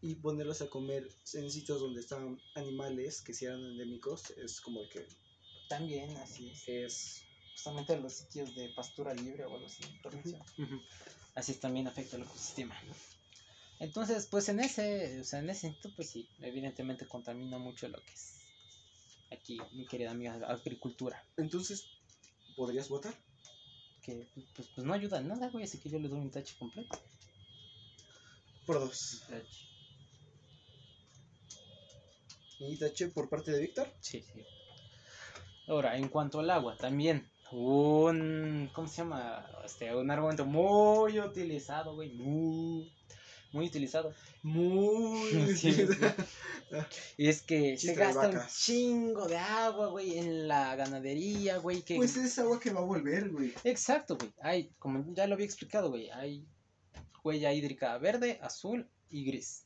[0.00, 4.88] Y ponerlos a comer en sitios donde están animales que sí eran endémicos, es como
[4.88, 5.06] que
[5.68, 6.68] También así es.
[6.68, 9.82] es Justamente los sitios de pastura libre o algo así.
[10.00, 10.40] protección.
[11.34, 12.80] Así es, también afecta al ecosistema.
[13.80, 18.00] Entonces, pues en ese, o sea, en ese sentido, pues sí, evidentemente contamina mucho lo
[18.02, 18.38] que es
[19.32, 21.24] aquí, mi querida amiga, agricultura.
[21.36, 21.86] Entonces,
[22.56, 23.14] ¿podrías votar?
[24.02, 26.56] Que pues, pues no ayuda en nada, güey, así que yo le doy un tache
[26.58, 26.98] completo.
[28.66, 29.22] Por dos.
[29.30, 29.77] Y
[33.14, 33.88] por parte de Víctor.
[34.00, 34.44] Sí, sí.
[35.68, 39.46] Ahora, en cuanto al agua, también un, ¿cómo se llama?
[39.64, 42.92] Este, un argumento muy utilizado, güey, muy,
[43.52, 44.12] muy utilizado.
[44.42, 45.86] Muy Sí.
[47.16, 51.80] Y es que Chiste se gasta un chingo de agua, güey, en la ganadería, güey,
[51.80, 51.96] que...
[51.96, 53.54] Pues es agua que va a volver, güey.
[53.64, 54.32] Exacto, güey.
[54.42, 56.46] Hay, como ya lo había explicado, güey, hay
[57.24, 59.64] huella hídrica verde, azul y gris.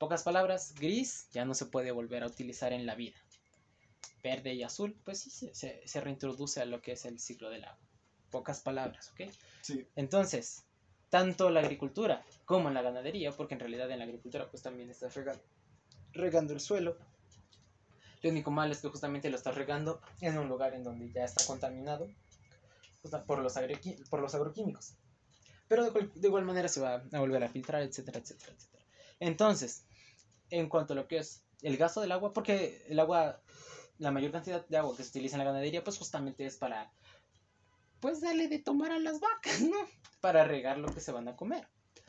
[0.00, 3.18] Pocas palabras, gris ya no se puede volver a utilizar en la vida.
[4.24, 7.50] Verde y azul, pues sí, se, se, se reintroduce a lo que es el ciclo
[7.50, 7.78] del agua.
[8.30, 9.30] pocas palabras, ¿ok?
[9.60, 9.86] Sí.
[9.96, 10.64] Entonces,
[11.10, 14.88] tanto la agricultura como en la ganadería, porque en realidad en la agricultura pues también
[14.88, 15.42] estás regando,
[16.14, 16.96] regando el suelo.
[18.22, 21.24] Lo único malo es que justamente lo estás regando en un lugar en donde ya
[21.24, 22.08] está contaminado
[23.04, 24.94] sea, por, los agroqui- por los agroquímicos.
[25.68, 28.84] Pero de, de igual manera se va a volver a filtrar, etcétera, etcétera, etcétera.
[29.20, 29.84] Entonces,
[30.50, 33.40] en cuanto a lo que es el gasto del agua, porque el agua,
[33.98, 36.92] la mayor cantidad de agua que se utiliza en la ganadería, pues justamente es para,
[38.00, 39.76] pues darle de tomar a las vacas, ¿no?
[40.20, 41.66] Para regar lo que se van a comer.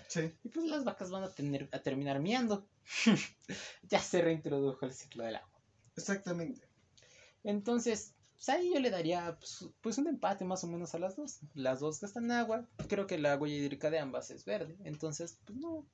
[0.08, 0.32] Sí.
[0.44, 2.68] Y pues las vacas van a, tener, a terminar miando.
[3.84, 5.62] ya se reintrodujo el ciclo del agua.
[5.96, 6.68] Exactamente.
[7.44, 11.16] Entonces, pues ahí yo le daría pues, pues, un empate más o menos a las
[11.16, 11.40] dos.
[11.54, 12.68] Las dos gastan agua.
[12.90, 14.76] Creo que la huella hídrica de ambas es verde.
[14.84, 15.86] Entonces, pues no.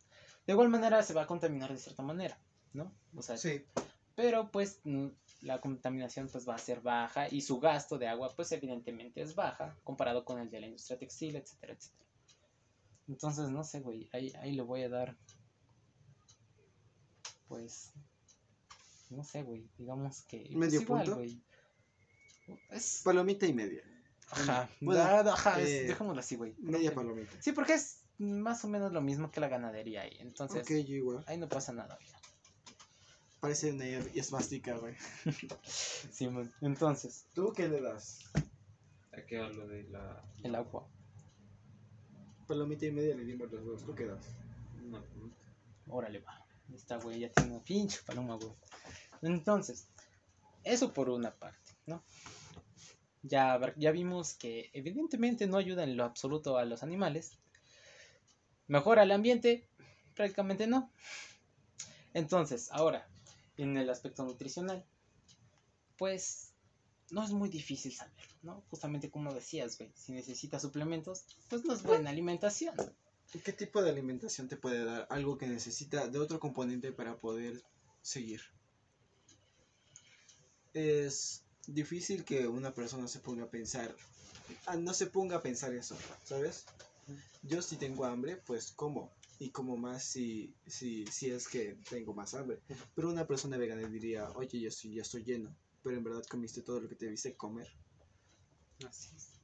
[0.47, 2.39] De igual manera se va a contaminar de cierta manera,
[2.73, 2.91] ¿no?
[3.15, 3.63] O sea, Sí.
[4.15, 5.07] pero pues mm,
[5.41, 9.35] la contaminación pues va a ser baja y su gasto de agua pues evidentemente es
[9.35, 12.09] baja comparado con el de la industria textil, etcétera, etcétera.
[13.09, 15.15] Entonces, no sé, güey, ahí, ahí le voy a dar
[17.47, 17.93] pues
[19.09, 21.15] no sé, güey, digamos que pues, ¿Medio igual, punto?
[21.17, 21.41] güey.
[22.69, 23.83] Es Palomita y media.
[24.31, 26.55] ajá, Bueno, da- ajá, es- eh, dejémoslo así, güey.
[26.59, 27.31] Media palomita.
[27.41, 30.17] Sí, porque es más o menos lo mismo que la ganadería ahí.
[30.19, 31.23] Entonces, igual.
[31.27, 32.09] ahí no pasa nada, güey.
[33.39, 34.95] Parece una esvástica, güey.
[35.63, 36.51] Sí, man.
[36.61, 38.19] entonces, ¿Tú qué le das?
[39.11, 40.23] Hay que ver lo de la.
[40.43, 40.87] el agua.
[42.47, 43.85] Palomita y media le dimos los dos.
[43.85, 44.25] ¿Tú qué das?
[44.83, 45.03] No,
[45.87, 46.45] Órale, va.
[46.73, 48.51] Esta güey ya tiene una pinche paloma, güey.
[49.21, 49.87] Entonces,
[50.63, 52.03] eso por una parte, ¿no?
[53.23, 57.37] Ya, ya vimos que evidentemente no ayuda en lo absoluto a los animales.
[58.67, 59.67] Mejora el ambiente,
[60.15, 60.91] prácticamente no.
[62.13, 63.07] Entonces, ahora,
[63.57, 64.85] en el aspecto nutricional,
[65.97, 66.51] pues
[67.09, 68.63] no es muy difícil saberlo, ¿no?
[68.69, 72.75] Justamente como decías, güey, si necesitas suplementos, pues no es buena alimentación.
[73.33, 75.07] ¿Y ¿Qué tipo de alimentación te puede dar?
[75.09, 77.61] Algo que necesita de otro componente para poder
[78.01, 78.41] seguir.
[80.73, 83.95] Es difícil que una persona se ponga a pensar.
[84.65, 86.65] ah, no se ponga a pensar eso, ¿sabes?
[87.43, 89.11] Yo si tengo hambre, pues como.
[89.39, 92.59] Y como más si, si, si es que tengo más hambre.
[92.95, 95.55] Pero una persona vegana diría, oye, yo sí, ya estoy lleno.
[95.83, 97.67] Pero en verdad comiste todo lo que te debiste comer.
[98.87, 99.37] Así es.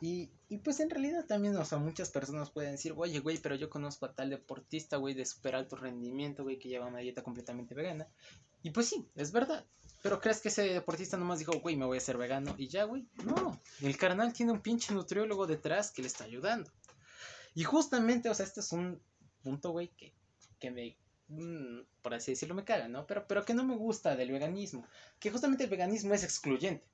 [0.00, 3.54] Y, y pues en realidad también, o sea, muchas personas pueden decir, oye, güey, pero
[3.54, 7.22] yo conozco a tal deportista, güey, de super alto rendimiento, güey, que lleva una dieta
[7.22, 8.08] completamente vegana.
[8.62, 9.66] Y pues sí, es verdad.
[10.02, 12.54] Pero ¿crees que ese deportista nomás dijo, güey, me voy a hacer vegano?
[12.56, 13.06] Y ya, güey.
[13.24, 16.70] No, el carnal tiene un pinche nutriólogo detrás que le está ayudando.
[17.54, 19.00] Y justamente, o sea, este es un
[19.42, 20.14] punto, güey, que,
[20.58, 20.96] que me,
[21.28, 23.06] mm, por así decirlo, me caga, ¿no?
[23.06, 24.86] Pero, pero que no me gusta del veganismo.
[25.18, 26.86] Que justamente el veganismo es excluyente.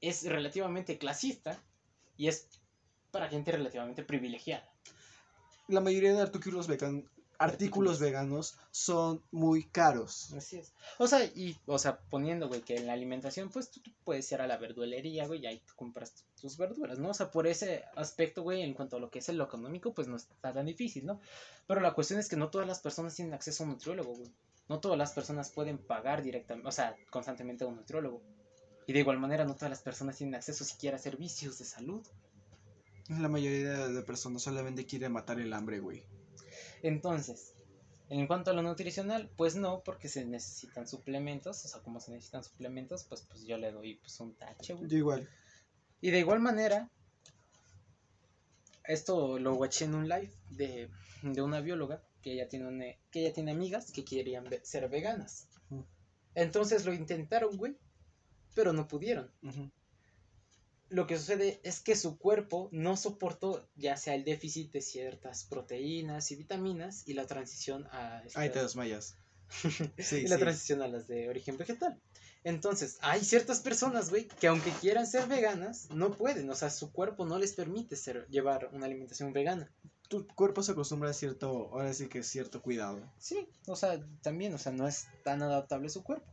[0.00, 1.62] Es relativamente clasista
[2.16, 2.48] y es
[3.10, 4.70] para gente relativamente privilegiada.
[5.68, 7.08] La mayoría de artículos, vegan,
[7.40, 10.32] artículos veganos son muy caros.
[10.34, 10.72] Así es.
[10.98, 14.30] O sea, y, o sea, poniendo, güey, que en la alimentación, pues tú, tú puedes
[14.30, 17.10] ir a la verdulería, güey, y ahí tú compras tu- tus verduras, ¿no?
[17.10, 20.06] O sea, por ese aspecto, güey, en cuanto a lo que es lo económico, pues
[20.06, 21.20] no está tan difícil, ¿no?
[21.66, 24.30] Pero la cuestión es que no todas las personas tienen acceso a un nutriólogo, güey.
[24.68, 28.22] No todas las personas pueden pagar directamente, o sea, constantemente a un nutriólogo.
[28.86, 32.06] Y de igual manera, no todas las personas tienen acceso siquiera a servicios de salud.
[33.08, 36.04] La mayoría de personas solamente quiere matar el hambre, güey.
[36.82, 37.54] Entonces,
[38.08, 42.10] en cuanto a lo nutricional, pues no, porque se necesitan suplementos, o sea, como se
[42.12, 44.88] necesitan suplementos, pues, pues yo le doy pues, un tache, güey.
[44.90, 45.28] Yo igual.
[46.00, 46.90] Y de igual manera,
[48.84, 50.90] esto lo watché en un live de,
[51.22, 54.88] de una bióloga que ella tiene, una- que ella tiene amigas que querían ve- ser
[54.88, 55.48] veganas.
[56.34, 57.76] Entonces lo intentaron, güey,
[58.54, 59.30] pero no pudieron.
[59.42, 59.70] Ujú.
[60.90, 65.44] Lo que sucede es que su cuerpo no soportó ya sea el déficit de ciertas
[65.44, 69.16] proteínas y vitaminas y la transición a Ahí estas- te desmayas.
[69.98, 70.40] Sí, y la sí.
[70.42, 72.00] transición a las de origen vegetal.
[72.42, 76.90] Entonces, hay ciertas personas, güey, que aunque quieran ser veganas, no pueden, o sea, su
[76.92, 79.70] cuerpo no les permite ser, llevar una alimentación vegana.
[80.08, 83.00] Tu cuerpo se acostumbra a cierto, ahora sí que cierto cuidado.
[83.18, 86.26] Sí, o sea, también, o sea, no es tan adaptable su cuerpo.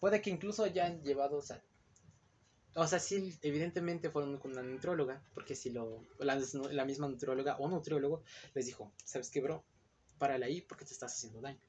[0.00, 1.62] Puede que incluso hayan llevado, o sea,
[2.74, 7.56] o sea, sí, evidentemente fueron con una nutrióloga, porque si lo, la, la misma nutrióloga
[7.58, 8.22] o nutriólogo
[8.54, 9.64] les dijo, ¿sabes qué, bro?
[10.18, 11.60] Párale ahí porque te estás haciendo daño.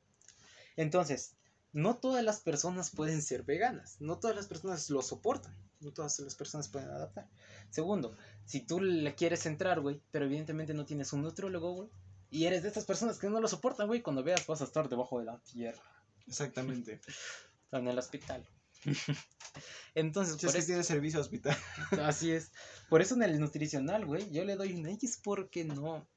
[0.75, 1.35] Entonces,
[1.73, 6.19] no todas las personas pueden ser veganas, no todas las personas lo soportan, no todas
[6.19, 7.27] las personas pueden adaptar.
[7.69, 11.89] Segundo, si tú le quieres entrar, güey, pero evidentemente no tienes un nutriólogo, güey,
[12.29, 14.87] y eres de estas personas que no lo soportan, güey, cuando veas vas a estar
[14.87, 15.83] debajo de la tierra,
[16.27, 17.01] Exactamente.
[17.71, 18.47] en el hospital.
[19.95, 21.55] Entonces, Si por es que eso, tiene servicio hospital.
[22.03, 22.51] así es.
[22.89, 26.07] Por eso en el nutricional, güey, yo le doy un X porque no.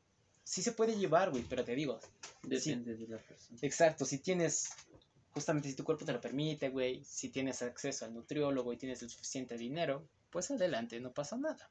[0.44, 1.98] Sí se puede llevar, güey, pero te digo,
[2.42, 3.58] Depende de la persona.
[3.62, 4.68] Exacto, si tienes,
[5.32, 9.02] justamente si tu cuerpo te lo permite, güey, si tienes acceso al nutriólogo y tienes
[9.02, 11.68] el suficiente dinero, pues adelante, no pasa nada.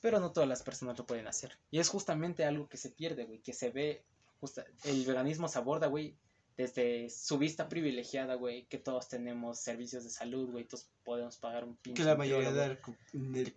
[0.00, 1.58] Pero no todas las personas lo pueden hacer.
[1.72, 4.04] Y es justamente algo que se pierde, güey, que se ve,
[4.40, 6.14] justa- el veganismo se aborda, güey,
[6.56, 11.64] desde su vista privilegiada, güey, que todos tenemos servicios de salud, güey, todos podemos pagar
[11.64, 12.78] un pinche Que la mayoría de-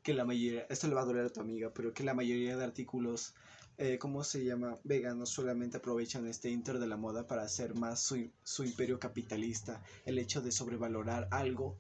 [0.04, 2.58] que la mayoría, esto le va a doler a tu amiga, pero que la mayoría
[2.58, 3.34] de artículos,
[3.78, 4.78] eh, ¿cómo se llama?
[4.84, 9.82] Veganos solamente aprovechan este inter de la moda para hacer más su, su imperio capitalista,
[10.06, 11.78] el hecho de sobrevalorar algo,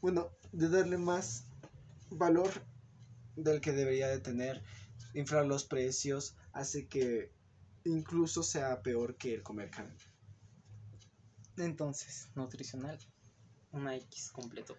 [0.00, 1.44] bueno, de darle más
[2.10, 2.50] valor
[3.36, 4.62] del que debería de tener,
[5.14, 7.30] inflar los precios, hace que
[7.88, 9.96] incluso sea peor que el comer carne.
[11.56, 12.98] Entonces, nutricional,
[13.72, 14.76] una X completo.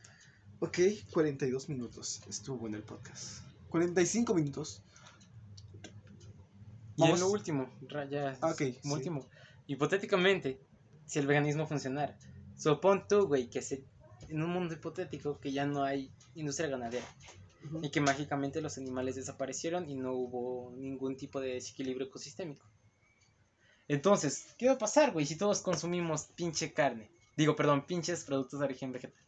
[0.60, 0.78] Ok,
[1.12, 3.43] 42 minutos estuvo en el podcast.
[3.70, 4.82] 45 minutos.
[6.97, 7.70] Y Vamos- en lo último,
[8.10, 8.99] ya, Ah, ok, como sí.
[8.99, 9.26] último,
[9.68, 10.60] hipotéticamente,
[11.05, 12.18] si el veganismo funcionara,
[12.57, 13.86] supón tú, güey, que se,
[14.28, 17.05] en un mundo hipotético que ya no hay industria ganadera
[17.82, 22.66] y que mágicamente los animales desaparecieron y no hubo ningún tipo de desequilibrio ecosistémico.
[23.90, 27.10] Entonces, ¿qué va a pasar, güey, si todos consumimos pinche carne?
[27.36, 29.20] Digo, perdón, pinches productos de origen vegetal.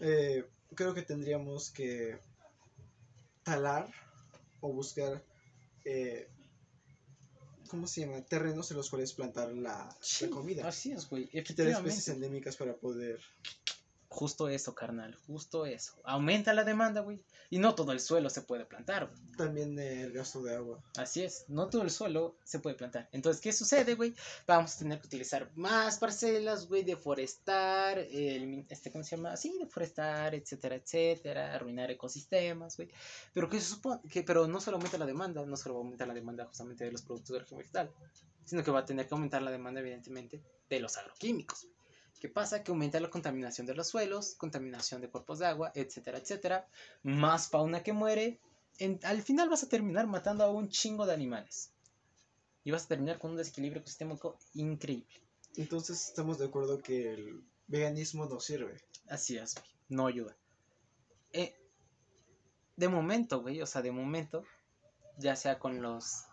[0.00, 2.18] Eh, creo que tendríamos que
[3.42, 3.92] talar
[4.60, 5.22] o buscar,
[5.84, 6.30] eh,
[7.68, 8.22] ¿cómo se llama?
[8.22, 10.66] Terrenos en los cuales plantar la, la comida.
[10.66, 13.20] Así es, güey, Quitar especies endémicas para poder...
[14.14, 15.94] Justo eso, carnal, justo eso.
[16.04, 17.20] Aumenta la demanda, güey.
[17.50, 19.20] Y no todo el suelo se puede plantar, güey.
[19.36, 20.80] También el gasto de agua.
[20.96, 23.08] Así es, no todo el suelo se puede plantar.
[23.10, 24.14] Entonces, ¿qué sucede, güey?
[24.46, 29.36] Vamos a tener que utilizar más parcelas, güey, deforestar, el, este, ¿cómo se llama?
[29.36, 32.88] Sí, deforestar, etcétera, etcétera, arruinar ecosistemas, güey.
[33.32, 34.00] Pero ¿qué se supone?
[34.08, 36.84] Que, pero no solo aumenta la demanda, no solo va a aumentar la demanda justamente
[36.84, 37.90] de los productos de origen vegetal,
[38.44, 40.40] sino que va a tener que aumentar la demanda, evidentemente,
[40.70, 41.64] de los agroquímicos.
[41.64, 41.83] güey.
[42.24, 42.64] ¿Qué pasa?
[42.64, 46.66] Que aumenta la contaminación de los suelos, contaminación de cuerpos de agua, etcétera, etcétera.
[47.02, 48.40] Más fauna que muere,
[48.78, 51.70] en- al final vas a terminar matando a un chingo de animales.
[52.64, 55.14] Y vas a terminar con un desequilibrio ecosistémico increíble.
[55.58, 58.80] Entonces estamos de acuerdo que el veganismo no sirve.
[59.06, 59.66] Así es, güey.
[59.90, 60.34] No ayuda.
[61.34, 61.54] Eh,
[62.76, 64.44] de momento, güey, o sea, de momento,
[65.18, 66.24] ya sea con los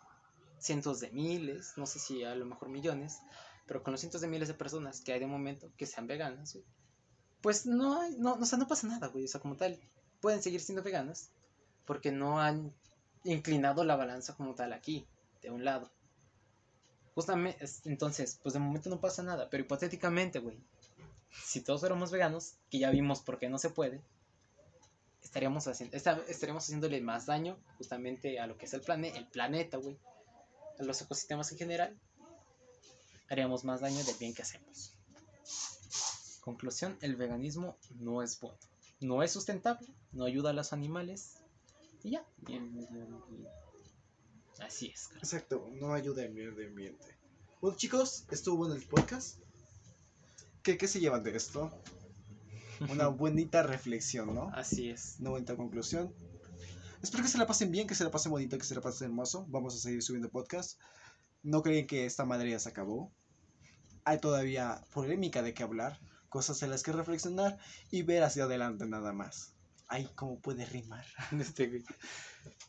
[0.58, 3.20] cientos de miles, no sé si a lo mejor millones,
[3.72, 6.56] pero con los cientos de miles de personas que hay de momento que sean veganas,
[6.56, 6.66] güey,
[7.42, 9.80] pues no hay, no, o sea, no pasa nada, güey, o sea, como tal,
[10.20, 11.32] pueden seguir siendo veganas
[11.86, 12.74] porque no han
[13.24, 15.08] inclinado la balanza como tal aquí,
[15.42, 15.90] de un lado.
[17.16, 20.58] Justamente, es- entonces, pues de momento no pasa nada, pero hipotéticamente, güey,
[21.32, 24.02] si todos fuéramos veganos, que ya vimos por qué no se puede,
[25.24, 29.28] estaríamos haciendo, esta- estaríamos haciéndole más daño justamente a lo que es el, plane, el
[29.28, 29.98] planeta, güey,
[30.78, 31.98] a los ecosistemas en general,
[33.32, 34.94] haríamos más daño del bien que hacemos.
[36.42, 38.58] Conclusión, el veganismo no es bueno,
[39.00, 41.38] no es sustentable, no ayuda a los animales
[42.04, 42.26] y ya,
[44.60, 45.08] así es.
[45.08, 45.20] cara.
[45.20, 47.06] Exacto, no ayuda al medio ambiente.
[47.62, 49.38] Bueno chicos, estuvo en el podcast.
[50.64, 51.72] ¿Qué, qué se llevan de esto?
[52.90, 54.50] Una bonita reflexión, ¿no?
[54.54, 55.16] Así es.
[55.20, 56.14] Una bonita conclusión.
[57.02, 59.06] Espero que se la pasen bien, que se la pasen bonito, que se la pasen
[59.08, 59.46] hermoso.
[59.50, 60.80] Vamos a seguir subiendo podcast.
[61.44, 63.12] No creen que esta madre ya se acabó.
[64.06, 66.00] Hay todavía polémica de qué hablar,
[66.30, 67.58] cosas en las que reflexionar
[67.92, 69.54] y ver hacia adelante nada más.
[69.88, 71.06] Ay, cómo puede rimar.
[71.40, 71.84] Este, güey.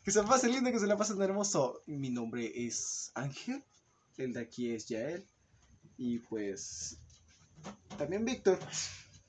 [0.05, 1.80] Que se la pasen lindo, que se la pasen hermoso.
[1.87, 3.64] Mi nombre es Ángel.
[4.16, 5.24] El de aquí es Yael.
[5.97, 6.99] Y pues.
[7.97, 8.59] También Víctor.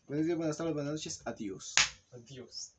[0.07, 1.21] Buenos días, buenas tardes, buenas noches.
[1.25, 1.75] Adiós.
[2.11, 2.72] Adiós.